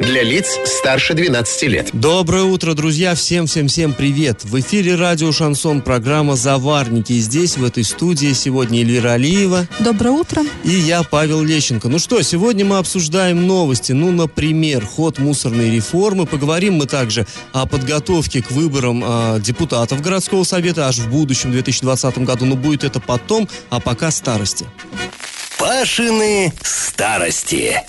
Для 0.00 0.22
лиц 0.22 0.58
старше 0.64 1.14
12 1.14 1.62
лет. 1.64 1.90
Доброе 1.92 2.44
утро, 2.44 2.74
друзья! 2.74 3.16
Всем-всем-всем 3.16 3.92
привет! 3.94 4.44
В 4.44 4.60
эфире 4.60 4.94
радио 4.94 5.32
«Шансон» 5.32 5.82
программа 5.82 6.36
«Заварники». 6.36 7.14
И 7.14 7.18
здесь, 7.18 7.56
в 7.56 7.64
этой 7.64 7.82
студии, 7.82 8.32
сегодня 8.32 8.80
Эльвира 8.80 9.14
Алиева. 9.14 9.66
Доброе 9.80 10.12
утро. 10.12 10.42
И 10.62 10.70
я, 10.70 11.02
Павел 11.02 11.42
Лещенко. 11.42 11.88
Ну 11.88 11.98
что, 11.98 12.22
сегодня 12.22 12.64
мы 12.64 12.78
обсуждаем 12.78 13.46
новости. 13.48 13.90
Ну, 13.90 14.12
например, 14.12 14.86
ход 14.86 15.18
мусорной 15.18 15.74
реформы. 15.74 16.26
Поговорим 16.26 16.74
мы 16.74 16.86
также 16.86 17.26
о 17.52 17.66
подготовке 17.66 18.40
к 18.40 18.52
выборам 18.52 19.02
э, 19.04 19.40
депутатов 19.40 20.00
городского 20.00 20.44
совета 20.44 20.86
аж 20.86 20.98
в 20.98 21.10
будущем, 21.10 21.50
2020 21.50 22.18
году. 22.18 22.46
Но 22.46 22.54
будет 22.54 22.84
это 22.84 23.00
потом, 23.00 23.48
а 23.68 23.80
пока 23.80 24.12
старости. 24.12 24.64
Пашины 25.58 26.52
старости. 26.62 27.82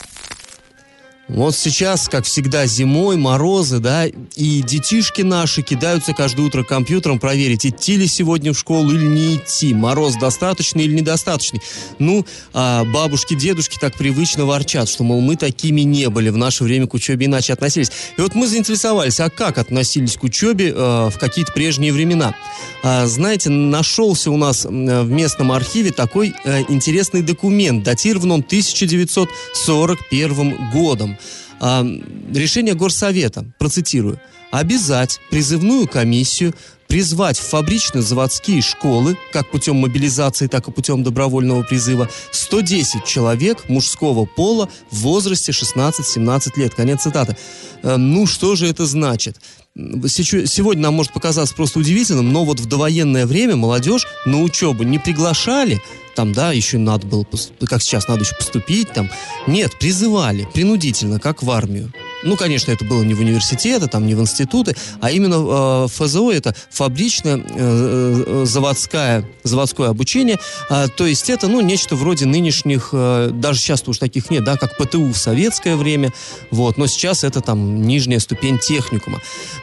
Вот 1.30 1.56
сейчас, 1.56 2.10
как 2.10 2.26
всегда, 2.26 2.66
зимой, 2.66 3.16
морозы, 3.16 3.78
да, 3.78 4.08
и 4.08 4.64
детишки 4.64 5.22
наши 5.22 5.62
кидаются 5.62 6.14
каждое 6.14 6.48
утро 6.48 6.64
компьютером 6.64 7.20
проверить, 7.20 7.68
идти 7.68 7.98
ли 7.98 8.08
сегодня 8.08 8.52
в 8.52 8.58
школу 8.58 8.92
или 8.92 9.06
не 9.06 9.36
идти, 9.36 9.76
мороз 9.76 10.16
достаточный 10.16 10.86
или 10.86 10.96
недостаточный. 10.96 11.62
Ну, 12.00 12.26
а 12.52 12.84
бабушки, 12.84 13.36
дедушки 13.36 13.78
так 13.80 13.94
привычно 13.94 14.46
ворчат, 14.46 14.90
что, 14.90 15.04
мол, 15.04 15.22
мы 15.22 15.36
такими 15.36 15.82
не 15.82 16.10
были, 16.10 16.30
в 16.30 16.38
наше 16.38 16.64
время 16.64 16.88
к 16.88 16.96
учебе 16.96 17.28
иначе 17.28 17.54
относились. 17.54 17.92
И 18.18 18.22
вот 18.22 18.34
мы 18.34 18.48
заинтересовались, 18.48 19.20
а 19.20 19.30
как 19.30 19.60
относились 19.60 20.18
к 20.18 20.24
учебе 20.24 20.74
э, 20.76 21.10
в 21.12 21.20
какие-то 21.20 21.52
прежние 21.52 21.94
времена. 21.94 22.34
А, 22.82 23.06
знаете, 23.06 23.52
нашелся 23.52 24.32
у 24.32 24.38
нас 24.38 24.66
в 24.66 25.12
местном 25.12 25.52
архиве 25.52 25.92
такой 25.92 26.34
э, 26.44 26.64
интересный 26.70 27.22
документ, 27.22 27.84
датирован 27.84 28.32
он 28.32 28.40
1941 28.40 30.72
годом. 30.72 31.19
Решение 31.60 32.74
Горсовета, 32.74 33.46
процитирую, 33.58 34.20
обязать 34.52 35.20
призывную 35.30 35.88
комиссию 35.88 36.54
призвать 36.88 37.38
в 37.38 37.48
фабрично-заводские 37.48 38.64
школы, 38.64 39.16
как 39.32 39.52
путем 39.52 39.76
мобилизации, 39.76 40.48
так 40.48 40.68
и 40.68 40.72
путем 40.72 41.04
добровольного 41.04 41.62
призыва, 41.62 42.10
110 42.32 43.06
человек 43.06 43.70
мужского 43.70 44.26
пола 44.26 44.68
в 44.90 45.02
возрасте 45.02 45.52
16-17 45.52 46.54
лет. 46.56 46.74
Конец 46.74 47.04
цитаты. 47.04 47.38
Ну, 47.84 48.26
что 48.26 48.56
же 48.56 48.68
это 48.68 48.88
значит? 48.88 49.38
Сегодня 49.76 50.84
нам 50.84 50.96
может 50.96 51.14
показаться 51.14 51.56
просто 51.56 51.80
удивительным, 51.80 52.34
но 52.34 52.44
вот 52.44 52.60
в 52.60 52.66
довоенное 52.66 53.26
время 53.26 53.56
молодежь 53.56 54.08
на 54.26 54.42
учебу 54.42 54.84
не 54.84 55.00
приглашали, 55.00 55.80
там, 56.16 56.34
да, 56.34 56.52
еще 56.52 56.78
надо 56.78 57.08
было, 57.08 57.26
как 57.66 57.82
сейчас, 57.82 58.08
надо 58.08 58.24
еще 58.24 58.36
поступить, 58.36 58.92
там. 58.92 59.10
Нет, 59.48 59.78
призывали, 59.80 60.48
принудительно, 60.54 61.20
как 61.20 61.44
в 61.44 61.52
армию. 61.52 61.94
Ну, 62.24 62.36
конечно, 62.36 62.72
это 62.72 62.86
было 62.86 63.04
не 63.04 63.14
в 63.14 63.20
университеты, 63.20 63.88
там, 63.88 64.06
не 64.06 64.16
в 64.16 64.22
институты, 64.22 64.76
а 65.02 65.12
именно 65.12 65.86
э, 65.86 65.88
ФЗО 65.88 66.32
это 66.32 66.56
фабричное 66.70 67.38
э, 67.38 67.44
э, 67.46 68.46
заводское, 68.46 69.26
заводское 69.44 69.90
обучение. 69.90 70.38
Э, 70.70 70.88
то 70.96 71.06
есть 71.06 71.30
это, 71.30 71.48
ну, 71.48 71.62
нечто 71.62 71.96
вроде 71.96 72.26
нынешних, 72.26 72.90
э, 72.92 73.30
даже 73.34 73.60
сейчас 73.60 73.88
уж 73.88 73.98
таких 73.98 74.30
нет, 74.30 74.44
да, 74.44 74.58
как 74.58 74.78
ПТУ 74.78 75.12
в 75.12 75.18
советское 75.18 75.76
время, 75.76 76.12
вот, 76.52 76.78
но 76.78 76.88
сейчас 76.88 77.24
это 77.24 77.42
там 77.42 77.84
нижняя 77.84 78.20
ступень 78.20 78.60
техникума. 78.60 79.22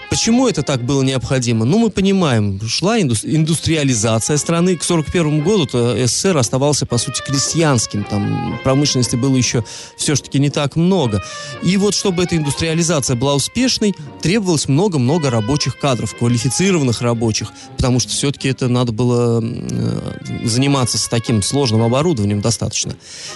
Почему 0.08 0.48
это 0.48 0.62
так 0.62 0.82
было 0.82 1.02
необходимо? 1.02 1.64
Ну, 1.64 1.78
мы 1.78 1.90
понимаем, 1.90 2.60
шла 2.66 2.98
индустриализация 3.00 4.36
страны. 4.36 4.76
К 4.76 4.82
1941 4.82 5.42
году 5.42 5.66
СССР 6.06 6.36
оставался, 6.38 6.86
по 6.86 6.96
сути, 6.96 7.22
крестьянским. 7.26 8.04
Там 8.04 8.58
промышленности 8.62 9.16
было 9.16 9.36
еще 9.36 9.64
все-таки 9.96 10.38
не 10.38 10.50
так 10.50 10.76
много. 10.76 11.22
И 11.62 11.76
вот, 11.76 11.94
чтобы 11.94 12.22
эта 12.22 12.36
индустриализация 12.46 13.16
была 13.16 13.34
успешной, 13.34 13.94
требовалось 14.22 14.68
много-много 14.68 15.30
рабочих 15.30 15.78
кадров, 15.78 16.14
квалифицированных 16.14 17.02
рабочих, 17.02 17.52
потому 17.76 17.98
что 17.98 18.12
все-таки 18.12 18.48
это 18.48 18.68
надо 18.68 18.92
было 18.92 19.40
э, 19.42 20.44
заниматься 20.44 20.96
с 20.96 21.08
таким 21.08 21.42
сложным 21.42 21.82
оборудованием 21.82 22.40
достаточно. 22.40 22.94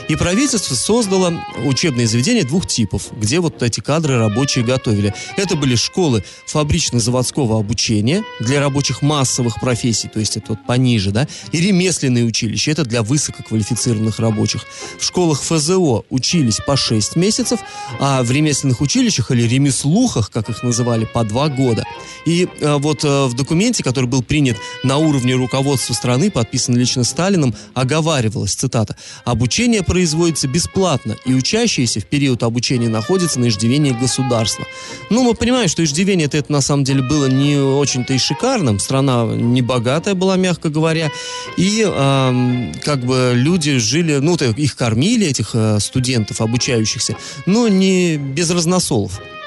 И 0.09 0.15
правительство 0.15 0.77
создало 0.77 1.35
учебные 1.65 2.07
заведения 2.07 2.45
двух 2.45 2.69
типов, 2.69 3.09
где 3.11 3.41
вот 3.41 3.61
эти 3.65 3.81
кадры 3.81 4.17
рабочие 4.17 4.65
готовили. 4.65 5.13
Это 5.37 5.57
были 5.57 5.75
школы 5.75 6.25
фабрично-заводского 6.47 7.59
обучения 7.59 8.23
для 8.39 8.61
рабочих 8.61 9.03
массовых 9.03 9.59
профессий, 9.61 10.07
то 10.07 10.21
есть 10.21 10.37
это 10.37 10.51
вот 10.51 10.65
пониже, 10.65 11.11
да, 11.11 11.27
и 11.51 11.61
ремесленные 11.61 12.25
училища, 12.25 12.71
это 12.71 12.85
для 12.85 13.03
высококвалифицированных 13.03 14.21
рабочих. 14.21 14.65
В 15.01 15.05
школах 15.05 15.43
ФЗО 15.43 16.05
учились 16.11 16.59
по 16.65 16.77
6 16.77 17.17
месяцев, 17.17 17.59
а 17.99 18.23
в 18.23 18.31
ремесленных 18.31 18.81
училищах 18.81 19.00
училищах 19.01 19.31
или 19.31 19.43
ремеслухах, 19.49 20.31
как 20.31 20.51
их 20.51 20.63
называли, 20.63 21.07
по 21.07 21.25
два 21.25 21.49
года. 21.49 21.85
И 22.27 22.47
э, 22.61 22.77
вот 22.77 23.03
э, 23.03 23.27
в 23.27 23.35
документе, 23.35 23.83
который 23.83 24.05
был 24.05 24.23
принят 24.23 24.59
на 24.83 24.99
уровне 24.99 25.35
руководства 25.35 25.95
страны, 25.95 26.31
подписан 26.31 26.77
лично 26.77 27.03
Сталином, 27.03 27.55
оговаривалось, 27.73 28.53
цитата, 28.53 28.97
«Обучение 29.25 29.83
производится 29.83 30.49
бесплатно, 30.49 31.17
и 31.25 31.33
учащиеся 31.33 32.01
в 32.01 32.05
период 32.05 32.43
обучения 32.43 32.89
находятся 32.89 33.41
на 33.41 33.49
иждивении 33.49 33.93
государства». 33.93 34.67
Ну, 35.09 35.23
мы 35.23 35.35
понимаем, 35.35 35.69
что 35.69 35.83
иждивение 35.83 36.29
это, 36.31 36.53
на 36.53 36.61
самом 36.61 36.85
деле 36.85 37.01
было 37.01 37.27
не 37.27 37.57
очень-то 37.57 38.13
и 38.13 38.19
шикарным, 38.19 38.79
страна 38.79 39.25
не 39.25 39.63
богатая 39.63 40.15
была, 40.15 40.37
мягко 40.37 40.69
говоря, 40.69 41.11
и 41.57 41.87
э, 41.87 42.73
как 42.85 43.07
бы 43.07 43.33
люди 43.35 43.79
жили, 43.79 44.17
ну, 44.17 44.37
их 44.37 44.77
кормили, 44.77 45.27
этих 45.27 45.51
э, 45.55 45.79
студентов, 45.81 46.43
обучающихся, 46.43 47.17
но 47.47 47.69
не 47.69 48.19
без 48.19 48.51
разносолов 48.51 48.90
South 48.91 49.40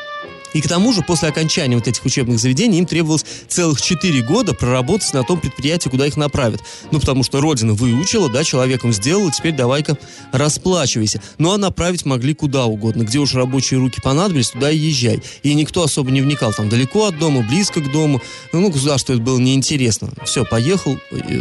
И 0.53 0.62
к 0.62 0.68
тому 0.68 0.94
же, 0.94 1.02
после 1.02 1.30
окончания 1.30 1.75
вот 1.75 1.88
этих 1.88 2.03
учебных 2.06 2.40
заведений, 2.40 2.80
им 2.80 2.86
требовалось 2.86 3.25
целых 3.47 3.81
4 3.81 4.22
года 4.22 4.53
проработать 4.53 5.14
на 5.14 5.24
том 5.24 5.40
предприятии, 5.40 5.90
куда 5.90 6.08
их 6.08 6.18
направят. 6.18 6.62
Ну, 6.91 7.00
потому 7.00 7.24
что 7.24 7.41
Родина 7.41 7.74
выучила, 7.74 8.30
да, 8.30 8.44
человеком 8.44 8.94
сделала, 8.94 9.31
теперь 9.31 9.56
давай-ка 9.56 9.97
расплачивайся. 10.31 11.22
Ну, 11.38 11.52
а 11.52 11.58
направить 11.58 12.06
могли 12.06 12.34
куда 12.34 12.66
угодно. 12.66 13.03
Где 13.03 13.19
уж 13.19 13.34
рабочие 13.34 13.80
руки 13.80 14.00
понадобились, 14.02 14.50
туда 14.52 14.72
и 14.72 14.78
езжай. 14.78 15.22
И 15.44 15.53
никто 15.53 15.84
особо 15.84 16.12
не 16.12 16.22
вникал. 16.22 16.53
Там 16.53 16.69
далеко 16.69 17.08
от 17.08 17.18
дома, 17.19 17.42
близко 17.42 17.81
к 17.81 17.92
дому. 17.92 18.22
Ну, 18.52 18.69
государству 18.69 19.13
это 19.13 19.22
было 19.22 19.40
неинтересно. 19.40 20.09
Все, 20.25 20.46
поехал, 20.46 20.97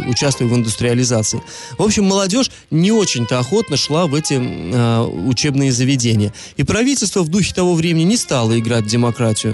участвую 0.07 0.49
в 0.49 0.55
индустриализации. 0.55 1.41
В 1.77 1.83
общем, 1.83 2.05
молодежь 2.05 2.51
не 2.71 2.91
очень-то 2.91 3.39
охотно 3.39 3.77
шла 3.77 4.07
в 4.07 4.15
эти 4.15 4.33
э, 4.39 5.01
учебные 5.01 5.71
заведения. 5.71 6.33
И 6.57 6.63
правительство 6.63 7.21
в 7.21 7.29
духе 7.29 7.53
того 7.53 7.73
времени 7.73 8.03
не 8.03 8.17
стало 8.17 8.57
играть 8.59 8.85
в 8.85 8.87
демократию. 8.87 9.02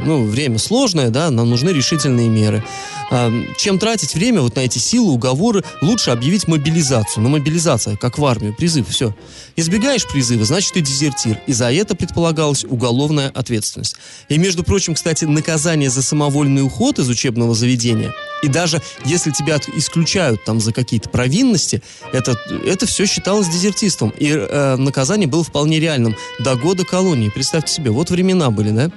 Ну, 0.05 0.23
время 0.23 0.57
сложное, 0.57 1.09
да, 1.09 1.29
нам 1.31 1.49
нужны 1.49 1.69
решительные 1.69 2.29
меры. 2.29 2.63
А, 3.11 3.31
чем 3.57 3.79
тратить 3.79 4.13
время 4.13 4.41
вот 4.41 4.55
на 4.55 4.61
эти 4.61 4.77
силы, 4.77 5.11
уговоры, 5.11 5.63
лучше 5.81 6.11
объявить 6.11 6.47
мобилизацию. 6.47 7.23
Ну, 7.23 7.29
мобилизация, 7.29 7.95
как 7.95 8.17
в 8.17 8.25
армию, 8.25 8.55
призыв, 8.55 8.87
все. 8.87 9.15
Избегаешь 9.55 10.07
призыва, 10.07 10.45
значит, 10.45 10.73
ты 10.73 10.81
дезертир. 10.81 11.39
И 11.47 11.53
за 11.53 11.71
это 11.71 11.95
предполагалась 11.95 12.63
уголовная 12.63 13.29
ответственность. 13.29 13.95
И, 14.29 14.37
между 14.37 14.63
прочим, 14.63 14.93
кстати, 14.93 15.25
наказание 15.25 15.89
за 15.89 16.01
самовольный 16.01 16.63
уход 16.63 16.99
из 16.99 17.09
учебного 17.09 17.55
заведения, 17.55 18.13
и 18.41 18.47
даже 18.47 18.81
если 19.05 19.31
тебя 19.31 19.59
исключают 19.75 20.43
там 20.45 20.59
за 20.59 20.71
какие-то 20.71 21.09
провинности, 21.09 21.81
это, 22.13 22.37
это 22.65 22.85
все 22.85 23.05
считалось 23.05 23.47
дезертистом. 23.47 24.13
И 24.17 24.29
э, 24.29 24.75
наказание 24.77 25.27
было 25.27 25.43
вполне 25.43 25.79
реальным. 25.79 26.15
До 26.39 26.55
года 26.55 26.85
колонии. 26.85 27.29
Представьте 27.29 27.73
себе, 27.73 27.91
вот 27.91 28.09
времена 28.09 28.49
были, 28.49 28.71
да? 28.71 28.91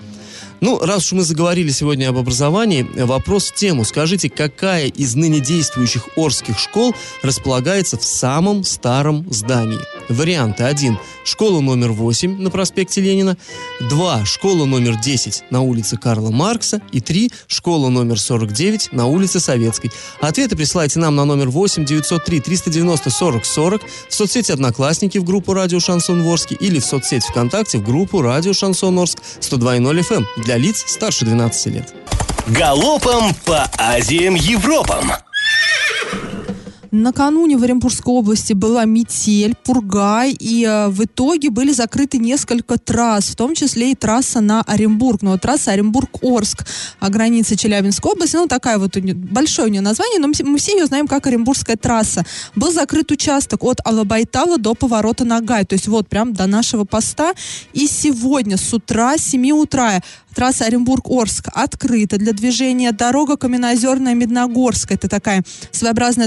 Ну, 0.62 0.78
раз 0.78 1.06
уж 1.06 1.12
мы 1.12 1.22
заговорили 1.24 1.70
сегодня 1.70 2.08
об 2.08 2.16
образовании, 2.16 2.86
вопрос 2.94 3.50
в 3.50 3.54
тему. 3.54 3.84
Скажите, 3.84 4.30
какая 4.30 4.86
из 4.86 5.16
ныне 5.16 5.40
действующих 5.40 6.10
Орских 6.16 6.56
школ 6.56 6.94
располагается 7.24 7.98
в 7.98 8.04
самом 8.04 8.62
старом 8.62 9.26
здании? 9.28 9.80
Варианты. 10.08 10.64
один 10.64 10.98
Школа 11.24 11.60
номер 11.60 11.92
8 11.92 12.40
на 12.40 12.50
проспекте 12.50 13.00
Ленина. 13.00 13.36
2. 13.80 14.24
Школа 14.24 14.64
номер 14.64 14.96
10 14.96 15.44
на 15.50 15.60
улице 15.60 15.96
Карла 15.96 16.30
Маркса. 16.30 16.80
И 16.92 17.00
3. 17.00 17.30
Школа 17.46 17.88
номер 17.88 18.18
49 18.18 18.92
на 18.92 19.06
улице 19.06 19.40
Советской. 19.40 19.90
Ответы 20.20 20.56
присылайте 20.56 20.98
нам 20.98 21.16
на 21.16 21.24
номер 21.24 21.48
8 21.48 21.84
903 21.84 22.40
390 22.40 23.10
40 23.10 23.44
40 23.44 23.82
в 24.08 24.14
соцсети 24.14 24.52
«Одноклассники» 24.52 25.18
в 25.18 25.24
группу 25.24 25.54
«Радио 25.54 25.80
Шансон 25.80 26.26
Орск» 26.26 26.52
или 26.52 26.78
в 26.78 26.84
соцсети 26.84 27.26
ВКонтакте 27.28 27.78
в 27.78 27.84
группу 27.84 28.22
«Радио 28.22 28.52
Шансон 28.52 28.98
Орск» 28.98 29.18
102.0 29.40 30.00
FM 30.00 30.24
для 30.38 30.56
лиц 30.56 30.84
старше 30.86 31.24
12 31.24 31.66
лет. 31.66 31.94
Галопом 32.48 33.34
по 33.44 33.70
Азиям 33.78 34.34
Европам! 34.34 35.12
Накануне 36.92 37.56
в 37.56 37.62
Оренбургской 37.62 38.12
области 38.12 38.52
была 38.52 38.84
метель, 38.84 39.54
пурга, 39.64 40.26
и 40.26 40.62
э, 40.62 40.88
в 40.88 41.02
итоге 41.04 41.48
были 41.48 41.72
закрыты 41.72 42.18
несколько 42.18 42.76
трасс, 42.76 43.28
в 43.28 43.34
том 43.34 43.54
числе 43.54 43.92
и 43.92 43.94
трасса 43.94 44.42
на 44.42 44.60
Оренбург. 44.60 45.22
Но 45.22 45.30
ну, 45.30 45.38
трасса 45.38 45.72
Оренбург-Орск, 45.72 46.66
а 47.00 47.08
граница 47.08 47.56
Челябинской 47.56 48.12
области, 48.12 48.36
ну 48.36 48.46
такая 48.46 48.76
вот 48.76 48.94
у 48.94 49.00
нее, 49.00 49.14
большое 49.14 49.68
у 49.68 49.70
нее 49.70 49.80
название, 49.80 50.20
но 50.20 50.28
мы 50.28 50.58
все 50.58 50.72
ее 50.72 50.84
знаем 50.84 51.08
как 51.08 51.26
Оренбургская 51.26 51.76
трасса. 51.76 52.26
Был 52.54 52.70
закрыт 52.70 53.10
участок 53.10 53.64
от 53.64 53.80
Алабайтала 53.86 54.58
до 54.58 54.74
поворота 54.74 55.24
на 55.24 55.40
Гай, 55.40 55.64
то 55.64 55.72
есть 55.74 55.88
вот 55.88 56.10
прям 56.10 56.34
до 56.34 56.46
нашего 56.46 56.84
поста. 56.84 57.32
И 57.72 57.86
сегодня 57.86 58.58
с 58.58 58.74
утра, 58.74 59.16
с 59.16 59.24
7 59.30 59.50
утра, 59.52 60.02
трасса 60.34 60.64
Оренбург-Орск 60.66 61.48
открыта 61.54 62.18
для 62.18 62.32
движения. 62.32 62.92
Дорога 62.92 63.36
Каменноозерная 63.36 64.14
Медногорск, 64.14 64.92
это 64.92 65.08
такая 65.08 65.42
своеобразная 65.70 66.26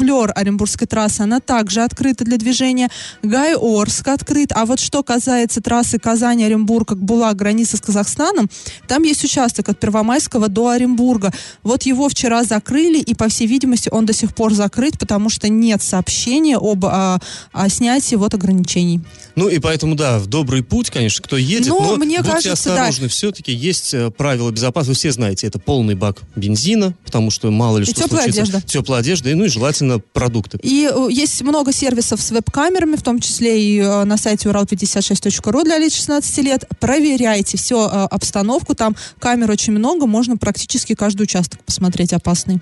дорога-дублер 0.00 0.32
Оренбургской 0.34 0.86
трассы, 0.86 1.20
она 1.20 1.40
также 1.40 1.82
открыта 1.82 2.24
для 2.24 2.36
движения. 2.36 2.88
Гай-Орск 3.22 4.08
открыт. 4.08 4.52
А 4.54 4.64
вот 4.66 4.80
что 4.80 5.02
касается 5.02 5.60
трассы 5.60 5.98
Казань-Оренбург, 5.98 6.88
как 6.88 6.98
была 6.98 7.32
граница 7.34 7.76
с 7.76 7.80
Казахстаном, 7.80 8.48
там 8.88 9.02
есть 9.02 9.24
участок 9.24 9.68
от 9.68 9.78
Первомайского 9.78 10.48
до 10.48 10.68
Оренбурга. 10.68 11.32
Вот 11.62 11.82
его 11.84 12.08
вчера 12.08 12.44
закрыли, 12.44 12.98
и, 12.98 13.14
по 13.14 13.28
всей 13.28 13.46
видимости, 13.46 13.88
он 13.92 14.06
до 14.06 14.12
сих 14.12 14.34
пор 14.34 14.54
закрыт, 14.54 14.98
потому 14.98 15.28
что 15.28 15.48
нет 15.48 15.82
сообщения 15.82 16.56
об 16.56 16.84
о, 16.84 17.18
о 17.52 17.68
снятии 17.68 18.16
вот 18.16 18.34
ограничений. 18.34 19.00
Ну 19.36 19.48
и 19.48 19.58
поэтому, 19.58 19.94
да, 19.94 20.18
в 20.18 20.26
добрый 20.26 20.62
путь, 20.62 20.90
конечно, 20.90 21.22
кто 21.22 21.36
едет, 21.36 21.68
но, 21.68 21.80
но 21.80 21.96
мне 21.96 22.18
будьте 22.18 22.30
кажется, 22.30 22.52
осторожны. 22.52 23.04
Да. 23.04 23.08
Все-таки 23.08 23.52
есть 23.52 23.94
э, 23.94 24.10
правила 24.10 24.50
безопасности. 24.50 24.90
Вы 24.90 24.94
все 24.94 25.12
знаете, 25.12 25.46
это 25.46 25.58
полный 25.58 25.94
бак 25.94 26.22
бензина, 26.36 26.94
потому 27.04 27.30
что 27.30 27.50
мало 27.50 27.78
ли 27.78 27.84
и 27.84 27.86
что 27.86 28.02
теплая 28.02 28.24
случится. 28.24 28.42
одежда. 28.42 28.62
Теплая 28.66 29.00
одежда, 29.00 29.30
и, 29.30 29.34
ну 29.34 29.44
и 29.44 29.48
желательно 29.48 29.89
продукты. 29.98 30.58
И 30.62 30.90
э, 30.92 31.08
есть 31.10 31.42
много 31.42 31.72
сервисов 31.72 32.20
с 32.20 32.30
веб-камерами, 32.30 32.96
в 32.96 33.02
том 33.02 33.20
числе 33.20 33.62
и 33.62 33.78
э, 33.78 34.04
на 34.04 34.16
сайте 34.16 34.48
урал56.ру 34.48 35.64
для 35.64 35.78
лиц 35.78 35.94
16 35.94 36.38
лет. 36.38 36.64
Проверяйте 36.78 37.56
всю 37.56 37.80
обстановку, 37.80 38.74
там 38.74 38.96
камер 39.18 39.50
очень 39.50 39.72
много, 39.72 40.06
можно 40.06 40.36
практически 40.36 40.94
каждый 40.94 41.22
участок 41.22 41.60
посмотреть 41.64 42.12
опасный. 42.12 42.60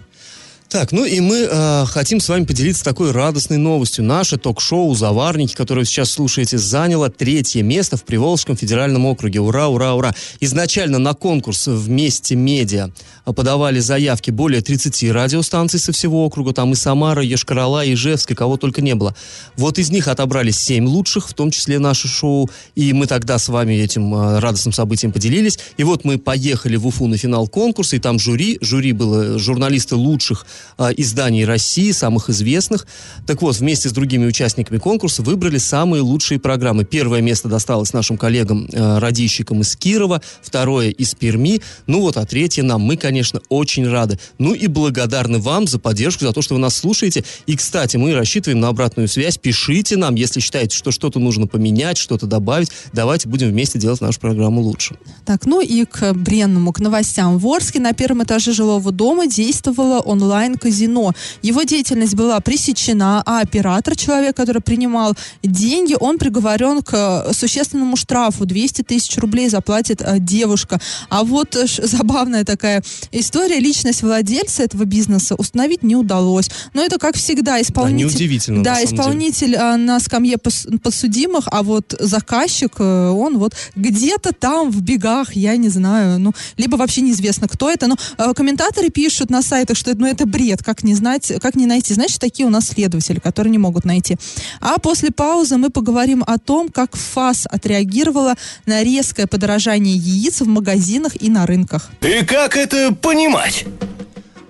Так, 0.69 0.93
ну 0.93 1.07
и 1.07 1.21
мы 1.21 1.49
э, 1.51 1.87
хотим 1.87 2.21
с 2.21 2.29
вами 2.29 2.45
поделиться 2.45 2.85
такой 2.85 3.11
радостной 3.11 3.57
новостью. 3.57 4.05
Наше 4.05 4.37
ток-шоу 4.37 4.95
«Заварники», 4.95 5.55
которое 5.55 5.81
вы 5.81 5.87
сейчас 5.87 6.11
слушаете, 6.11 6.59
заняло 6.59 7.09
третье 7.09 7.63
место 7.63 7.97
в 7.97 8.05
Приволжском 8.05 8.55
федеральном 8.55 9.07
округе. 9.07 9.41
Ура, 9.41 9.69
ура, 9.69 9.95
ура! 9.95 10.15
Изначально 10.41 10.99
на 10.99 11.15
конкурс 11.15 11.69
«Вместе 11.69 12.37
медиа» 12.37 12.91
подавали 13.33 13.79
заявки 13.79 14.31
более 14.31 14.61
30 14.61 15.11
радиостанций 15.11 15.79
со 15.79 15.93
всего 15.93 16.25
округа. 16.25 16.53
Там 16.53 16.73
и 16.73 16.75
Самара, 16.75 17.23
Ешкарала, 17.23 17.83
Ижевск, 17.93 18.31
и 18.31 18.35
кого 18.35 18.57
только 18.57 18.83
не 18.83 18.95
было. 18.95 19.15
Вот 19.57 19.79
из 19.79 19.91
них 19.91 20.09
отобрали 20.09 20.51
7 20.51 20.87
лучших, 20.87 21.29
в 21.29 21.35
том 21.35 21.51
числе 21.51 21.79
наше 21.79 22.09
шоу. 22.09 22.51
И 22.75 22.93
мы 22.93 23.07
тогда 23.07 23.39
с 23.39 23.49
вами 23.49 23.75
этим 23.75 24.15
э, 24.15 24.39
радостным 24.39 24.73
событием 24.73 25.13
поделились. 25.13 25.59
И 25.77 25.85
вот 25.85 26.05
мы 26.05 26.19
поехали 26.19 26.77
в 26.77 26.87
Уфу 26.87 27.07
на 27.07 27.17
финал 27.17 27.49
конкурса, 27.49 27.97
и 27.97 27.99
там 27.99 28.19
жюри. 28.19 28.59
Жюри 28.61 28.93
было 28.93 29.39
журналисты 29.39 29.97
лучших 29.97 30.47
э, 30.79 30.91
изданий 30.97 31.45
России, 31.45 31.93
самых 31.93 32.31
известных. 32.31 32.87
Так 33.27 33.43
вот, 33.43 33.57
вместе 33.57 33.89
с 33.89 33.93
другими 33.93 34.27
участниками 34.27 34.79
конкурса 34.79 35.23
выбрали 35.23 35.59
самые 35.59 36.03
лучшие 36.03 36.41
программы. 36.41 36.85
Первое 36.85 37.21
место 37.21 37.49
досталось 37.49 37.93
нашим 37.93 38.17
коллегам 38.17 38.69
э, 38.73 38.99
из 39.09 39.77
Кирова, 39.77 40.23
второе 40.43 40.91
из 40.91 41.15
Перми. 41.15 41.61
Ну 41.87 42.01
вот, 42.01 42.17
а 42.17 42.25
третье 42.25 42.63
нам. 42.63 42.81
Мы, 42.83 42.97
конечно, 42.97 43.18
очень 43.49 43.89
рады. 43.89 44.19
Ну 44.39 44.55
и 44.55 44.67
благодарны 44.67 45.39
вам 45.39 45.67
за 45.67 45.79
поддержку, 45.79 46.25
за 46.25 46.33
то, 46.33 46.43
что 46.43 46.55
вы 46.55 46.61
нас 46.61 46.77
слушаете. 46.77 47.25
И, 47.47 47.57
кстати, 47.57 47.97
мы 47.97 48.15
рассчитываем 48.15 48.61
на 48.61 48.69
обратную 48.69 49.09
связь. 49.09 49.39
Пишите 49.39 49.97
нам, 49.97 50.15
если 50.15 50.41
считаете, 50.41 50.77
что 50.77 50.91
что-то 50.91 51.19
нужно 51.19 51.47
поменять, 51.47 51.99
что-то 51.99 52.27
добавить. 52.27 52.71
Давайте 52.93 53.29
будем 53.29 53.49
вместе 53.49 53.79
делать 53.79 54.01
нашу 54.01 54.21
программу 54.21 54.61
лучше. 54.61 54.97
Так, 55.25 55.47
ну 55.47 55.61
и 55.61 55.85
к 55.85 56.13
бренному, 56.13 56.73
к 56.73 56.81
новостям. 56.81 57.39
В 57.39 57.47
Орске 57.47 57.81
на 57.81 57.93
первом 57.93 58.23
этаже 58.23 58.53
жилого 58.53 58.93
дома 58.93 59.27
действовала 59.27 60.01
онлайн-казино. 60.01 61.13
Его 61.43 61.63
деятельность 61.63 62.15
была 62.15 62.41
пресечена, 62.41 63.23
а 63.25 63.41
оператор, 63.41 63.97
человек, 63.97 64.37
который 64.37 64.63
принимал 64.63 65.15
деньги, 65.43 65.97
он 65.99 66.19
приговорен 66.19 66.83
к 66.83 67.33
существенному 67.33 67.97
штрафу. 67.97 68.47
200 68.47 68.83
тысяч 68.83 69.17
рублей 69.19 69.49
заплатит 69.49 70.03
э, 70.03 70.19
девушка. 70.19 70.81
А 71.09 71.25
вот 71.25 71.57
э, 71.57 71.67
забавная 71.67 72.45
такая 72.45 72.83
история. 73.13 73.59
Личность 73.61 74.03
владельца 74.03 74.63
этого 74.63 74.85
бизнеса 74.85 75.35
установить 75.35 75.83
не 75.83 75.97
удалось. 75.97 76.51
Но 76.75 76.83
это, 76.83 76.99
как 76.99 77.17
всегда, 77.17 77.53
Да, 77.53 77.63
исполнитель... 77.63 78.07
неудивительно, 78.07 78.59
на 78.59 78.65
Да, 78.65 78.81
деле. 78.81 78.87
исполнитель 78.87 79.57
а, 79.57 79.77
на 79.77 80.01
скамье 80.01 80.37
подсудимых, 80.39 81.49
а 81.51 81.63
вот 81.63 81.95
заказчик, 81.99 82.73
э, 82.79 83.09
он 83.09 83.39
вот 83.39 83.55
где-то 83.77 84.33
там 84.33 84.71
в 84.71 84.81
бегах, 84.83 85.35
я 85.35 85.57
не 85.57 85.69
знаю, 85.69 86.19
ну, 86.19 86.33
либо 86.57 86.77
вообще 86.77 87.01
неизвестно, 87.01 87.49
кто 87.49 87.71
это. 87.71 87.87
Но 87.87 87.97
э, 88.19 88.33
комментаторы 88.35 88.91
пишут 88.91 89.31
на 89.31 89.43
сайтах, 89.43 89.77
что 89.77 89.95
ну, 89.95 90.07
это 90.07 90.27
бред, 90.27 90.63
как 90.63 90.85
не 90.85 90.95
знать, 90.95 91.33
как 91.41 91.55
не 91.55 91.67
найти. 91.67 91.95
Значит, 91.95 92.21
такие 92.21 92.47
у 92.47 92.51
нас 92.51 92.69
следователи, 92.69 93.19
которые 93.19 93.51
не 93.51 93.59
могут 93.59 93.85
найти. 93.85 94.17
А 94.61 94.79
после 94.79 95.11
паузы 95.11 95.57
мы 95.57 95.71
поговорим 95.71 96.23
о 96.27 96.39
том, 96.39 96.69
как 96.69 96.97
ФАС 96.97 97.47
отреагировала 97.51 98.35
на 98.67 98.83
резкое 98.83 99.27
подорожание 99.27 99.97
яиц 99.97 100.41
в 100.41 100.47
магазинах 100.49 101.13
и 101.21 101.31
на 101.31 101.47
рынках. 101.47 101.91
И 102.01 102.25
как 102.25 102.57
это 102.57 102.93
понимать? 103.01 103.65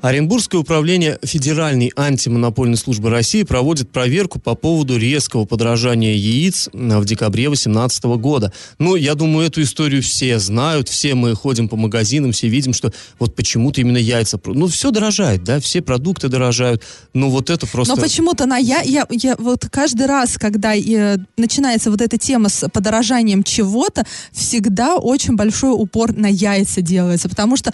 Оренбургское 0.01 0.61
управление 0.61 1.19
Федеральной 1.23 1.93
антимонопольной 1.97 2.77
службы 2.77 3.11
России 3.11 3.43
проводит 3.43 3.91
проверку 3.91 4.39
по 4.39 4.55
поводу 4.55 4.97
резкого 4.97 5.45
подорожания 5.45 6.15
яиц 6.15 6.69
в 6.73 7.05
декабре 7.05 7.45
2018 7.45 8.05
года. 8.05 8.53
Ну, 8.79 8.95
я 8.95 9.15
думаю, 9.15 9.47
эту 9.47 9.63
историю 9.63 10.03
все 10.03 10.39
знают, 10.39 10.89
все 10.89 11.15
мы 11.15 11.35
ходим 11.35 11.69
по 11.69 11.77
магазинам, 11.77 12.33
все 12.33 12.49
видим, 12.49 12.73
что 12.73 12.93
вот 13.19 13.35
почему-то 13.35 13.81
именно 13.81 13.97
яйца... 13.97 14.41
Ну, 14.45 14.69
все 14.69 14.91
дорожает, 14.91 15.43
да, 15.43 15.59
все 15.61 15.83
продукты 15.83 16.29
дорожают, 16.29 16.83
но 17.13 17.29
вот 17.29 17.51
это 17.51 17.67
просто... 17.67 17.95
Но 17.95 18.01
почему-то 18.01 18.47
на 18.47 18.57
я, 18.57 18.83
я, 18.83 19.07
я 19.11 19.37
вот 19.37 19.67
каждый 19.71 20.07
раз, 20.07 20.39
когда 20.39 20.77
э, 20.77 21.19
начинается 21.37 21.91
вот 21.91 22.01
эта 22.01 22.19
тема 22.19 22.49
с 22.49 22.69
подорожанием 22.69 23.43
чего-то, 23.43 24.05
всегда 24.33 24.97
очень 24.97 25.35
большой 25.35 25.73
упор 25.73 26.13
на 26.13 26.27
яйца 26.29 26.83
делается, 26.83 27.29
потому 27.29 27.57
что 27.57 27.73